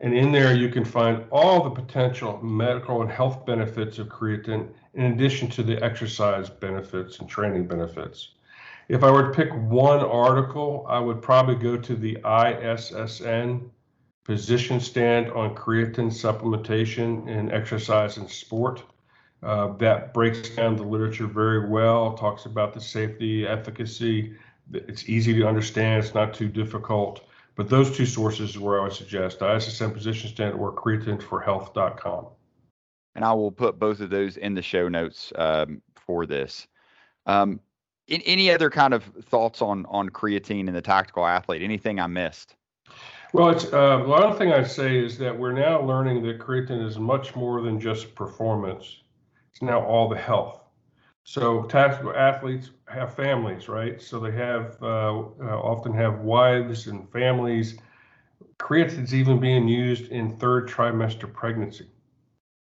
and 0.00 0.14
in 0.14 0.32
there 0.32 0.54
you 0.54 0.68
can 0.68 0.84
find 0.84 1.24
all 1.30 1.62
the 1.62 1.70
potential 1.70 2.40
medical 2.42 3.02
and 3.02 3.10
health 3.10 3.44
benefits 3.44 3.98
of 3.98 4.08
creatine 4.08 4.68
in 4.94 5.12
addition 5.12 5.48
to 5.48 5.62
the 5.62 5.82
exercise 5.82 6.48
benefits 6.48 7.18
and 7.18 7.28
training 7.28 7.66
benefits 7.66 8.30
if 8.90 9.04
I 9.04 9.10
were 9.12 9.28
to 9.28 9.30
pick 9.30 9.52
one 9.54 10.00
article, 10.00 10.84
I 10.88 10.98
would 10.98 11.22
probably 11.22 11.54
go 11.54 11.76
to 11.76 11.94
the 11.94 12.16
ISSN 12.24 13.70
position 14.24 14.80
stand 14.80 15.30
on 15.30 15.54
creatine 15.54 16.10
supplementation 16.10 17.28
in 17.28 17.52
exercise 17.52 18.16
and 18.16 18.28
sport. 18.28 18.82
Uh, 19.42 19.68
that 19.78 20.12
breaks 20.12 20.50
down 20.50 20.76
the 20.76 20.82
literature 20.82 21.26
very 21.26 21.68
well, 21.68 22.14
talks 22.14 22.44
about 22.44 22.74
the 22.74 22.80
safety, 22.80 23.46
efficacy. 23.46 24.36
It's 24.72 25.08
easy 25.08 25.34
to 25.34 25.48
understand, 25.48 26.04
it's 26.04 26.14
not 26.14 26.34
too 26.34 26.48
difficult. 26.48 27.24
But 27.56 27.68
those 27.68 27.96
two 27.96 28.06
sources 28.06 28.50
is 28.50 28.58
where 28.58 28.80
I 28.80 28.84
would 28.84 28.92
suggest 28.92 29.40
ISSN 29.40 29.92
position 29.92 30.30
stand 30.30 30.54
or 30.54 30.74
creatineforhealth.com. 30.74 32.26
And 33.14 33.24
I 33.24 33.32
will 33.32 33.50
put 33.50 33.78
both 33.78 34.00
of 34.00 34.10
those 34.10 34.36
in 34.36 34.54
the 34.54 34.62
show 34.62 34.88
notes 34.88 35.32
um, 35.36 35.82
for 35.94 36.26
this. 36.26 36.66
Um, 37.26 37.60
in, 38.06 38.20
any 38.22 38.50
other 38.50 38.70
kind 38.70 38.94
of 38.94 39.04
thoughts 39.24 39.62
on 39.62 39.86
on 39.86 40.10
creatine 40.10 40.66
and 40.66 40.76
the 40.76 40.82
tactical 40.82 41.26
athlete? 41.26 41.62
Anything 41.62 41.98
I 41.98 42.06
missed? 42.06 42.56
Well, 43.32 43.50
it's 43.50 43.72
uh, 43.72 43.98
one 43.98 44.36
thing 44.36 44.52
I'd 44.52 44.70
say 44.70 44.98
is 44.98 45.16
that 45.18 45.36
we're 45.36 45.52
now 45.52 45.80
learning 45.82 46.22
that 46.24 46.38
creatine 46.38 46.84
is 46.84 46.98
much 46.98 47.36
more 47.36 47.60
than 47.62 47.80
just 47.80 48.14
performance. 48.14 49.02
It's 49.52 49.62
now 49.62 49.84
all 49.84 50.08
the 50.08 50.16
health. 50.16 50.60
So 51.24 51.64
tactical 51.64 52.14
athletes 52.14 52.70
have 52.86 53.14
families, 53.14 53.68
right? 53.68 54.00
So 54.00 54.18
they 54.18 54.32
have 54.32 54.76
uh, 54.82 55.18
uh, 55.18 55.60
often 55.62 55.92
have 55.94 56.20
wives 56.20 56.86
and 56.86 57.10
families. 57.10 57.78
Creatine 58.58 59.04
is 59.04 59.14
even 59.14 59.38
being 59.40 59.68
used 59.68 60.10
in 60.10 60.36
third 60.36 60.68
trimester 60.68 61.32
pregnancy 61.32 61.88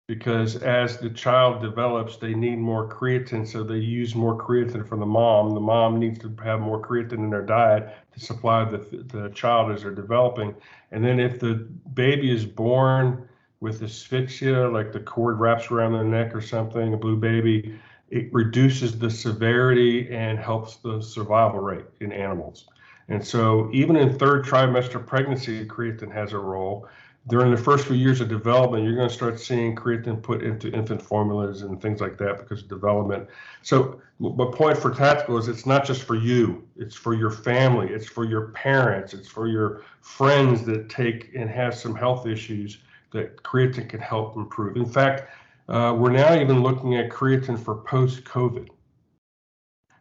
because 0.07 0.57
as 0.57 0.97
the 0.97 1.09
child 1.09 1.61
develops, 1.61 2.17
they 2.17 2.33
need 2.33 2.57
more 2.57 2.89
creatine, 2.89 3.47
so 3.47 3.63
they 3.63 3.77
use 3.77 4.15
more 4.15 4.37
creatine 4.37 4.85
from 4.85 4.99
the 4.99 5.05
mom. 5.05 5.53
The 5.53 5.61
mom 5.61 5.97
needs 5.99 6.19
to 6.19 6.35
have 6.43 6.59
more 6.59 6.81
creatine 6.81 7.13
in 7.13 7.29
their 7.29 7.45
diet 7.45 7.89
to 8.13 8.19
supply 8.19 8.65
the, 8.65 8.77
the 9.07 9.29
child 9.29 9.71
as 9.71 9.83
they're 9.83 9.95
developing. 9.95 10.53
And 10.91 11.03
then 11.03 11.19
if 11.19 11.39
the 11.39 11.55
baby 11.93 12.31
is 12.31 12.45
born 12.45 13.29
with 13.63 13.81
asphyxia, 13.81 14.69
like 14.69 14.91
the 14.91 14.99
cord 14.99 15.39
wraps 15.39 15.71
around 15.71 15.93
their 15.93 16.03
neck 16.03 16.35
or 16.35 16.41
something, 16.41 16.93
a 16.93 16.97
blue 16.97 17.15
baby, 17.15 17.79
it 18.09 18.31
reduces 18.33 18.99
the 18.99 19.09
severity 19.09 20.13
and 20.13 20.37
helps 20.37 20.75
the 20.75 21.01
survival 21.01 21.61
rate 21.61 21.85
in 22.01 22.11
animals. 22.11 22.67
And 23.07 23.25
so 23.25 23.69
even 23.71 23.95
in 23.95 24.19
third 24.19 24.45
trimester 24.45 25.03
pregnancy, 25.03 25.65
creatine 25.65 26.11
has 26.11 26.33
a 26.33 26.37
role 26.37 26.89
during 27.27 27.51
the 27.51 27.57
first 27.57 27.87
few 27.87 27.95
years 27.95 28.19
of 28.19 28.27
development, 28.27 28.83
you're 28.83 28.95
going 28.95 29.07
to 29.07 29.13
start 29.13 29.39
seeing 29.39 29.75
creatine 29.75 30.21
put 30.21 30.43
into 30.43 30.69
infant 30.71 31.01
formulas 31.01 31.61
and 31.61 31.81
things 31.81 32.01
like 32.01 32.17
that 32.17 32.37
because 32.37 32.63
of 32.63 32.67
development. 32.67 33.29
So, 33.61 34.01
my 34.19 34.45
point 34.51 34.77
for 34.77 34.93
tactical 34.93 35.37
is 35.37 35.47
it's 35.47 35.65
not 35.65 35.85
just 35.85 36.03
for 36.03 36.15
you; 36.15 36.67
it's 36.75 36.95
for 36.95 37.13
your 37.13 37.31
family, 37.31 37.87
it's 37.89 38.07
for 38.07 38.25
your 38.25 38.49
parents, 38.49 39.13
it's 39.13 39.27
for 39.27 39.47
your 39.47 39.83
friends 40.01 40.65
that 40.65 40.89
take 40.89 41.31
and 41.33 41.49
have 41.49 41.73
some 41.75 41.95
health 41.95 42.27
issues 42.27 42.79
that 43.13 43.41
creatine 43.43 43.89
can 43.89 43.99
help 43.99 44.35
improve. 44.35 44.75
In 44.75 44.85
fact, 44.85 45.29
uh, 45.69 45.95
we're 45.97 46.11
now 46.11 46.35
even 46.35 46.61
looking 46.61 46.95
at 46.97 47.09
creatine 47.09 47.57
for 47.57 47.75
post-COVID 47.75 48.69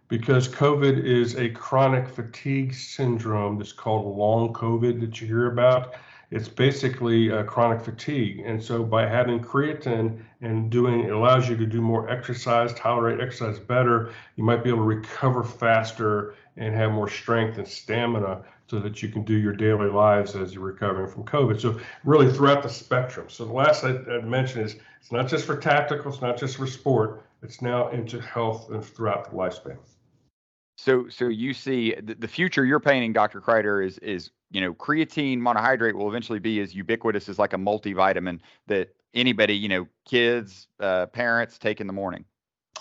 because 0.09 0.48
COVID 0.48 1.05
is 1.05 1.37
a 1.37 1.48
chronic 1.51 2.09
fatigue 2.09 2.75
syndrome 2.75 3.59
that's 3.59 3.72
called 3.72 4.16
long 4.16 4.53
COVID 4.53 5.01
that 5.01 5.20
you 5.20 5.27
hear 5.27 5.51
about 5.53 5.94
it's 6.33 6.48
basically 6.48 7.31
uh, 7.31 7.42
chronic 7.42 7.83
fatigue. 7.83 8.40
And 8.46 8.61
so 8.61 8.83
by 8.83 9.07
having 9.07 9.38
creatine 9.38 10.22
and 10.40 10.70
doing 10.70 11.01
it 11.01 11.12
allows 11.12 11.46
you 11.46 11.59
to 11.59 11.66
do 11.66 11.83
more 11.83 12.09
exercise, 12.09 12.72
tolerate 12.72 13.20
exercise 13.20 13.59
better, 13.59 14.12
you 14.37 14.42
might 14.42 14.64
be 14.64 14.70
able 14.70 14.79
to 14.79 14.85
recover 14.85 15.44
faster 15.44 16.35
and 16.57 16.75
have 16.75 16.90
more 16.90 17.11
strength 17.11 17.59
and 17.59 17.68
stamina 17.68 18.44
so 18.68 18.79
that 18.79 19.03
you 19.03 19.09
can 19.09 19.22
do 19.22 19.35
your 19.35 19.53
daily 19.53 19.90
lives 19.90 20.35
as 20.35 20.55
you're 20.55 20.64
recovering 20.64 21.11
from 21.11 21.25
COVID. 21.25 21.61
So 21.61 21.79
really 22.05 22.33
throughout 22.33 22.62
the 22.62 22.68
spectrum. 22.68 23.27
So 23.29 23.44
the 23.44 23.53
last 23.53 23.85
I, 23.85 23.90
I'd 23.90 24.27
mention 24.27 24.62
is 24.62 24.77
it's 25.01 25.12
not 25.12 25.29
just 25.29 25.44
for 25.44 25.57
tactical, 25.57 26.12
it's 26.12 26.22
not 26.22 26.38
just 26.38 26.57
for 26.57 26.66
sport, 26.66 27.25
it's 27.42 27.61
now 27.61 27.88
into 27.88 28.20
health 28.20 28.70
and 28.70 28.85
throughout 28.85 29.31
the 29.31 29.37
lifespan. 29.37 29.77
So, 30.77 31.09
so 31.09 31.29
you 31.29 31.53
see 31.53 31.94
the, 32.03 32.14
the 32.14 32.29
future 32.29 32.64
you're 32.64 32.81
painting, 32.81 33.12
Dr. 33.12 33.40
Kreider, 33.40 33.87
is 33.87 33.98
is 33.98 34.31
you 34.51 34.61
know 34.61 34.72
creatine 34.75 35.38
monohydrate 35.38 35.94
will 35.94 36.09
eventually 36.09 36.38
be 36.38 36.61
as 36.61 36.75
ubiquitous 36.75 37.29
as 37.29 37.38
like 37.38 37.53
a 37.53 37.57
multivitamin 37.57 38.40
that 38.66 38.94
anybody, 39.14 39.55
you 39.55 39.68
know, 39.68 39.87
kids, 40.07 40.68
uh, 40.81 41.07
parents 41.07 41.59
take 41.59 41.81
in 41.81 41.87
the 41.87 41.92
morning. 41.92 42.25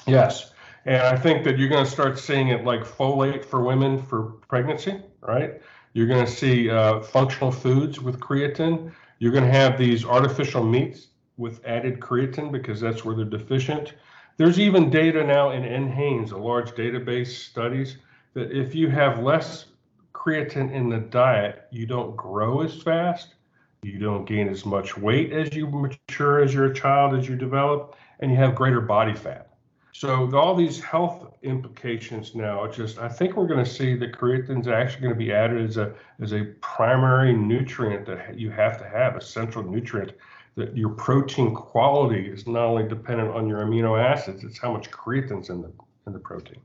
Yes, 0.08 0.52
and 0.86 1.02
I 1.02 1.16
think 1.16 1.44
that 1.44 1.58
you're 1.58 1.70
going 1.70 1.86
to 1.86 1.92
start 1.92 2.18
seeing 2.18 2.50
it 2.50 2.64
like 2.64 2.82
folate 2.82 3.46
for 3.46 3.62
women 3.62 4.02
for 4.02 4.34
pregnancy, 4.48 5.02
right? 5.22 5.62
You're 5.94 6.08
going 6.08 6.26
to 6.26 6.32
see 6.32 6.70
uh, 6.70 7.02
functional 7.02 7.52
foods 7.52 8.00
with 8.00 8.20
creatine. 8.20 8.92
You're 9.20 9.32
going 9.32 9.44
to 9.44 9.52
have 9.52 9.78
these 9.78 10.06
artificial 10.06 10.64
meats 10.64 11.08
with 11.38 11.64
added 11.66 12.00
creatine 12.00 12.52
because 12.52 12.80
that's 12.80 13.06
where 13.06 13.16
they're 13.16 13.26
deficient. 13.26 13.94
There's 14.38 14.60
even 14.60 14.90
data 14.90 15.24
now 15.24 15.52
in 15.52 15.64
NHANES, 15.64 16.32
a 16.32 16.38
large 16.38 16.72
database 16.72 17.28
studies, 17.28 17.98
that 18.34 18.52
if 18.52 18.74
you 18.74 18.90
have 18.90 19.20
less 19.20 19.66
creatine 20.14 20.72
in 20.72 20.90
the 20.90 21.00
diet, 21.00 21.68
you 21.72 21.86
don't 21.86 22.16
grow 22.16 22.62
as 22.62 22.82
fast, 22.82 23.36
you 23.84 24.00
don't 24.00 24.26
gain 24.26 24.48
as 24.48 24.66
much 24.66 24.98
weight 24.98 25.34
as 25.34 25.54
you 25.54 25.68
mature 25.68 26.42
as 26.42 26.54
you're 26.54 26.66
a 26.66 26.74
child, 26.74 27.16
as 27.16 27.28
you 27.28 27.36
develop, 27.36 27.96
and 28.20 28.32
you 28.32 28.38
have 28.38 28.56
greater 28.56 28.82
body 28.82 29.14
fat. 29.14 29.51
So 29.94 30.34
all 30.36 30.56
these 30.56 30.82
health 30.82 31.34
implications 31.44 32.34
now, 32.34 32.66
just 32.68 32.98
I 32.98 33.10
think 33.10 33.36
we're 33.36 33.48
going 33.48 33.64
to 33.64 33.70
see 33.70 33.96
that 33.98 34.14
creatine 34.14 34.62
is 34.62 34.68
actually 34.68 35.02
going 35.02 35.14
to 35.14 35.20
be 35.20 35.34
added 35.34 35.70
as 35.70 35.78
a 35.78 35.94
as 36.22 36.34
a 36.34 36.46
primary 36.62 37.34
nutrient 37.34 38.06
that 38.06 38.40
you 38.40 38.52
have 38.52 38.78
to 38.80 38.88
have, 38.88 39.16
a 39.16 39.22
central 39.22 39.70
nutrient 39.70 40.14
that 40.56 40.76
your 40.76 40.90
protein 40.90 41.54
quality 41.54 42.28
is 42.28 42.48
not 42.48 42.66
only 42.66 42.88
dependent 42.88 43.32
on 43.32 43.48
your 43.48 43.62
amino 43.62 44.02
acids, 44.02 44.44
it's 44.44 44.58
how 44.58 44.72
much 44.72 44.92
creatine's 44.92 45.50
in 45.50 45.62
the 45.62 45.72
in 46.08 46.14
the 46.14 46.20
protein. 46.20 46.62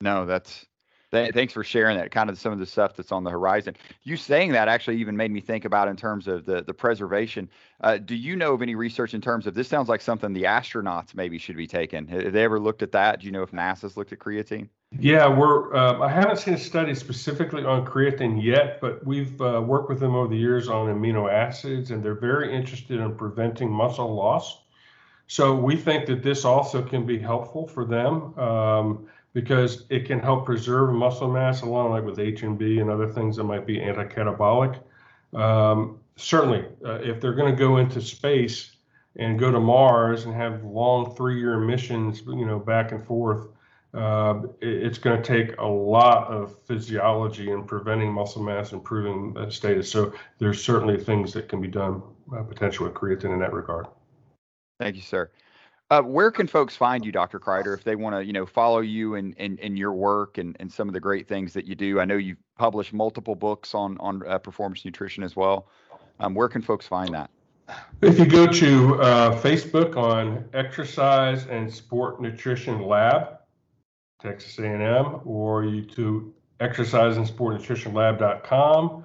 No, 0.00 0.24
that's 0.26 0.66
th- 1.12 1.32
thanks 1.34 1.52
for 1.52 1.62
sharing 1.62 1.96
that. 1.98 2.10
Kind 2.10 2.30
of 2.30 2.38
some 2.38 2.52
of 2.52 2.58
the 2.58 2.66
stuff 2.66 2.96
that's 2.96 3.12
on 3.12 3.24
the 3.24 3.30
horizon. 3.30 3.76
You 4.02 4.16
saying 4.16 4.52
that 4.52 4.68
actually 4.68 4.96
even 4.96 5.16
made 5.16 5.30
me 5.30 5.40
think 5.40 5.64
about 5.64 5.88
in 5.88 5.96
terms 5.96 6.26
of 6.28 6.44
the 6.44 6.62
the 6.62 6.74
preservation. 6.74 7.48
Uh, 7.80 7.98
do 7.98 8.14
you 8.14 8.36
know 8.36 8.54
of 8.54 8.62
any 8.62 8.74
research 8.74 9.14
in 9.14 9.20
terms 9.20 9.46
of 9.46 9.54
this? 9.54 9.68
Sounds 9.68 9.88
like 9.88 10.00
something 10.00 10.32
the 10.32 10.44
astronauts 10.44 11.14
maybe 11.14 11.38
should 11.38 11.56
be 11.56 11.66
taking. 11.66 12.06
Have 12.08 12.32
they 12.32 12.44
ever 12.44 12.58
looked 12.58 12.82
at 12.82 12.92
that? 12.92 13.20
Do 13.20 13.26
you 13.26 13.32
know 13.32 13.42
if 13.42 13.50
NASA's 13.50 13.96
looked 13.96 14.12
at 14.12 14.18
creatine? 14.18 14.68
Yeah, 14.98 15.26
we're. 15.26 15.74
Uh, 15.74 16.00
I 16.00 16.08
haven't 16.08 16.38
seen 16.38 16.54
a 16.54 16.58
study 16.58 16.94
specifically 16.94 17.64
on 17.64 17.86
creatine 17.86 18.42
yet, 18.42 18.80
but 18.80 19.04
we've 19.06 19.40
uh, 19.40 19.62
worked 19.64 19.88
with 19.88 20.00
them 20.00 20.14
over 20.14 20.28
the 20.28 20.36
years 20.36 20.68
on 20.68 20.88
amino 20.88 21.32
acids, 21.32 21.90
and 21.90 22.02
they're 22.02 22.14
very 22.14 22.54
interested 22.54 23.00
in 23.00 23.14
preventing 23.16 23.70
muscle 23.70 24.14
loss. 24.14 24.58
So 25.28 25.54
we 25.54 25.76
think 25.76 26.06
that 26.06 26.22
this 26.22 26.44
also 26.44 26.82
can 26.82 27.06
be 27.06 27.18
helpful 27.18 27.66
for 27.66 27.86
them 27.86 28.38
um, 28.38 29.06
because 29.34 29.84
it 29.88 30.04
can 30.04 30.18
help 30.20 30.44
preserve 30.44 30.92
muscle 30.92 31.30
mass 31.30 31.62
along 31.62 31.90
like 31.90 32.04
with 32.04 32.18
HMB 32.18 32.80
and 32.80 32.90
other 32.90 33.08
things 33.08 33.36
that 33.36 33.44
might 33.44 33.66
be 33.66 33.80
anti-catabolic. 33.80 34.80
Um, 35.34 36.00
certainly, 36.16 36.66
uh, 36.84 36.98
if 37.02 37.20
they're 37.20 37.34
going 37.34 37.50
to 37.50 37.58
go 37.58 37.78
into 37.78 38.00
space 38.00 38.76
and 39.16 39.38
go 39.38 39.50
to 39.50 39.60
Mars 39.60 40.24
and 40.24 40.34
have 40.34 40.64
long 40.64 41.14
three-year 41.14 41.58
missions, 41.58 42.22
you 42.26 42.46
know, 42.46 42.58
back 42.58 42.92
and 42.92 43.04
forth, 43.04 43.48
uh, 43.94 44.40
it's 44.60 44.98
going 44.98 45.20
to 45.20 45.22
take 45.22 45.56
a 45.58 45.66
lot 45.66 46.28
of 46.28 46.58
physiology 46.66 47.50
in 47.50 47.64
preventing 47.64 48.10
muscle 48.10 48.42
mass, 48.42 48.72
improving 48.72 49.36
status. 49.50 49.90
So 49.90 50.14
there's 50.38 50.62
certainly 50.62 50.98
things 50.98 51.32
that 51.34 51.48
can 51.48 51.60
be 51.60 51.68
done 51.68 52.02
uh, 52.34 52.42
potentially 52.42 52.88
with 52.88 52.96
creatine 52.96 53.34
in 53.34 53.40
that 53.40 53.52
regard. 53.52 53.86
Thank 54.78 54.96
you, 54.96 55.02
sir. 55.02 55.30
Uh, 55.92 56.00
where 56.00 56.30
can 56.30 56.46
folks 56.46 56.74
find 56.74 57.04
you, 57.04 57.12
Dr. 57.12 57.38
Kreider, 57.38 57.76
if 57.76 57.84
they 57.84 57.96
want 57.96 58.16
to, 58.16 58.24
you 58.24 58.32
know, 58.32 58.46
follow 58.46 58.80
you 58.80 59.16
and 59.16 59.34
in, 59.34 59.58
in, 59.58 59.58
in, 59.58 59.76
your 59.76 59.92
work 59.92 60.38
and, 60.38 60.56
and 60.58 60.72
some 60.72 60.88
of 60.88 60.94
the 60.94 61.00
great 61.00 61.28
things 61.28 61.52
that 61.52 61.66
you 61.66 61.74
do? 61.74 62.00
I 62.00 62.06
know 62.06 62.16
you've 62.16 62.38
published 62.56 62.94
multiple 62.94 63.34
books 63.34 63.74
on 63.74 63.98
on 63.98 64.26
uh, 64.26 64.38
performance 64.38 64.86
nutrition 64.86 65.22
as 65.22 65.36
well. 65.36 65.68
Um, 66.18 66.34
where 66.34 66.48
can 66.48 66.62
folks 66.62 66.86
find 66.86 67.12
that? 67.12 67.28
If 68.00 68.18
you 68.18 68.24
go 68.24 68.46
to 68.46 69.02
uh, 69.02 69.38
Facebook 69.42 69.94
on 69.98 70.48
Exercise 70.54 71.44
and 71.48 71.70
Sport 71.70 72.22
Nutrition 72.22 72.86
Lab, 72.86 73.40
Texas 74.18 74.58
A&M, 74.58 75.20
or 75.26 75.66
you 75.66 75.82
to 75.82 76.32
Exercise 76.60 77.18
and 77.18 77.26
Sport 77.26 77.56
Nutrition 77.56 77.92
Lab.com, 77.92 79.04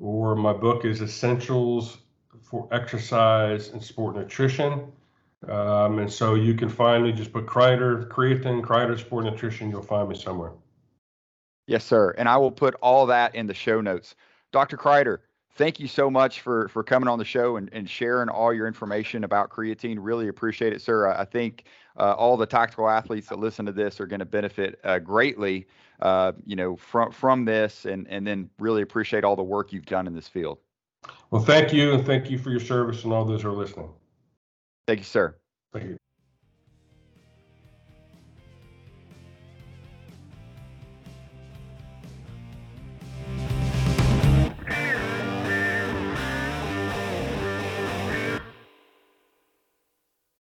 or 0.00 0.34
my 0.34 0.52
book 0.52 0.84
is 0.84 1.00
Essentials 1.00 1.98
for 2.42 2.68
Exercise 2.72 3.68
and 3.68 3.80
Sport 3.80 4.16
Nutrition. 4.16 4.90
Um, 5.50 5.98
and 5.98 6.12
so 6.12 6.34
you 6.34 6.54
can 6.54 6.68
find 6.68 7.04
me, 7.04 7.12
just 7.12 7.32
put 7.32 7.46
Kreider, 7.46 8.08
creatine, 8.08 8.62
Kreider 8.62 8.98
Sport 8.98 9.24
Nutrition, 9.24 9.70
you'll 9.70 9.82
find 9.82 10.08
me 10.08 10.16
somewhere. 10.16 10.52
Yes, 11.66 11.84
sir. 11.84 12.14
And 12.18 12.28
I 12.28 12.36
will 12.36 12.50
put 12.50 12.74
all 12.82 13.06
that 13.06 13.34
in 13.34 13.46
the 13.46 13.54
show 13.54 13.80
notes. 13.80 14.14
Dr. 14.52 14.76
Kreider, 14.76 15.18
thank 15.54 15.80
you 15.80 15.88
so 15.88 16.10
much 16.10 16.40
for 16.40 16.68
for 16.68 16.82
coming 16.82 17.08
on 17.08 17.18
the 17.18 17.24
show 17.24 17.56
and, 17.56 17.70
and 17.72 17.88
sharing 17.88 18.28
all 18.28 18.52
your 18.52 18.66
information 18.66 19.24
about 19.24 19.50
creatine. 19.50 19.96
Really 19.98 20.28
appreciate 20.28 20.72
it, 20.72 20.82
sir. 20.82 21.08
I, 21.08 21.22
I 21.22 21.24
think 21.24 21.64
uh, 21.98 22.12
all 22.12 22.36
the 22.36 22.46
tactical 22.46 22.88
athletes 22.88 23.28
that 23.28 23.38
listen 23.38 23.66
to 23.66 23.72
this 23.72 24.00
are 24.00 24.06
going 24.06 24.20
to 24.20 24.26
benefit 24.26 24.78
uh, 24.84 24.98
greatly, 24.98 25.66
uh, 26.00 26.32
you 26.44 26.56
know, 26.56 26.76
from 26.76 27.10
from 27.12 27.44
this, 27.44 27.86
and 27.86 28.06
and 28.08 28.26
then 28.26 28.50
really 28.58 28.82
appreciate 28.82 29.24
all 29.24 29.36
the 29.36 29.42
work 29.42 29.72
you've 29.72 29.86
done 29.86 30.06
in 30.06 30.14
this 30.14 30.28
field. 30.28 30.58
Well, 31.30 31.42
thank 31.42 31.72
you, 31.72 31.92
and 31.92 32.04
thank 32.04 32.30
you 32.30 32.38
for 32.38 32.50
your 32.50 32.60
service 32.60 33.04
and 33.04 33.12
all 33.12 33.24
those 33.24 33.42
who 33.42 33.48
are 33.48 33.52
listening. 33.52 33.90
Thank 34.86 35.00
you, 35.00 35.04
sir. 35.04 35.36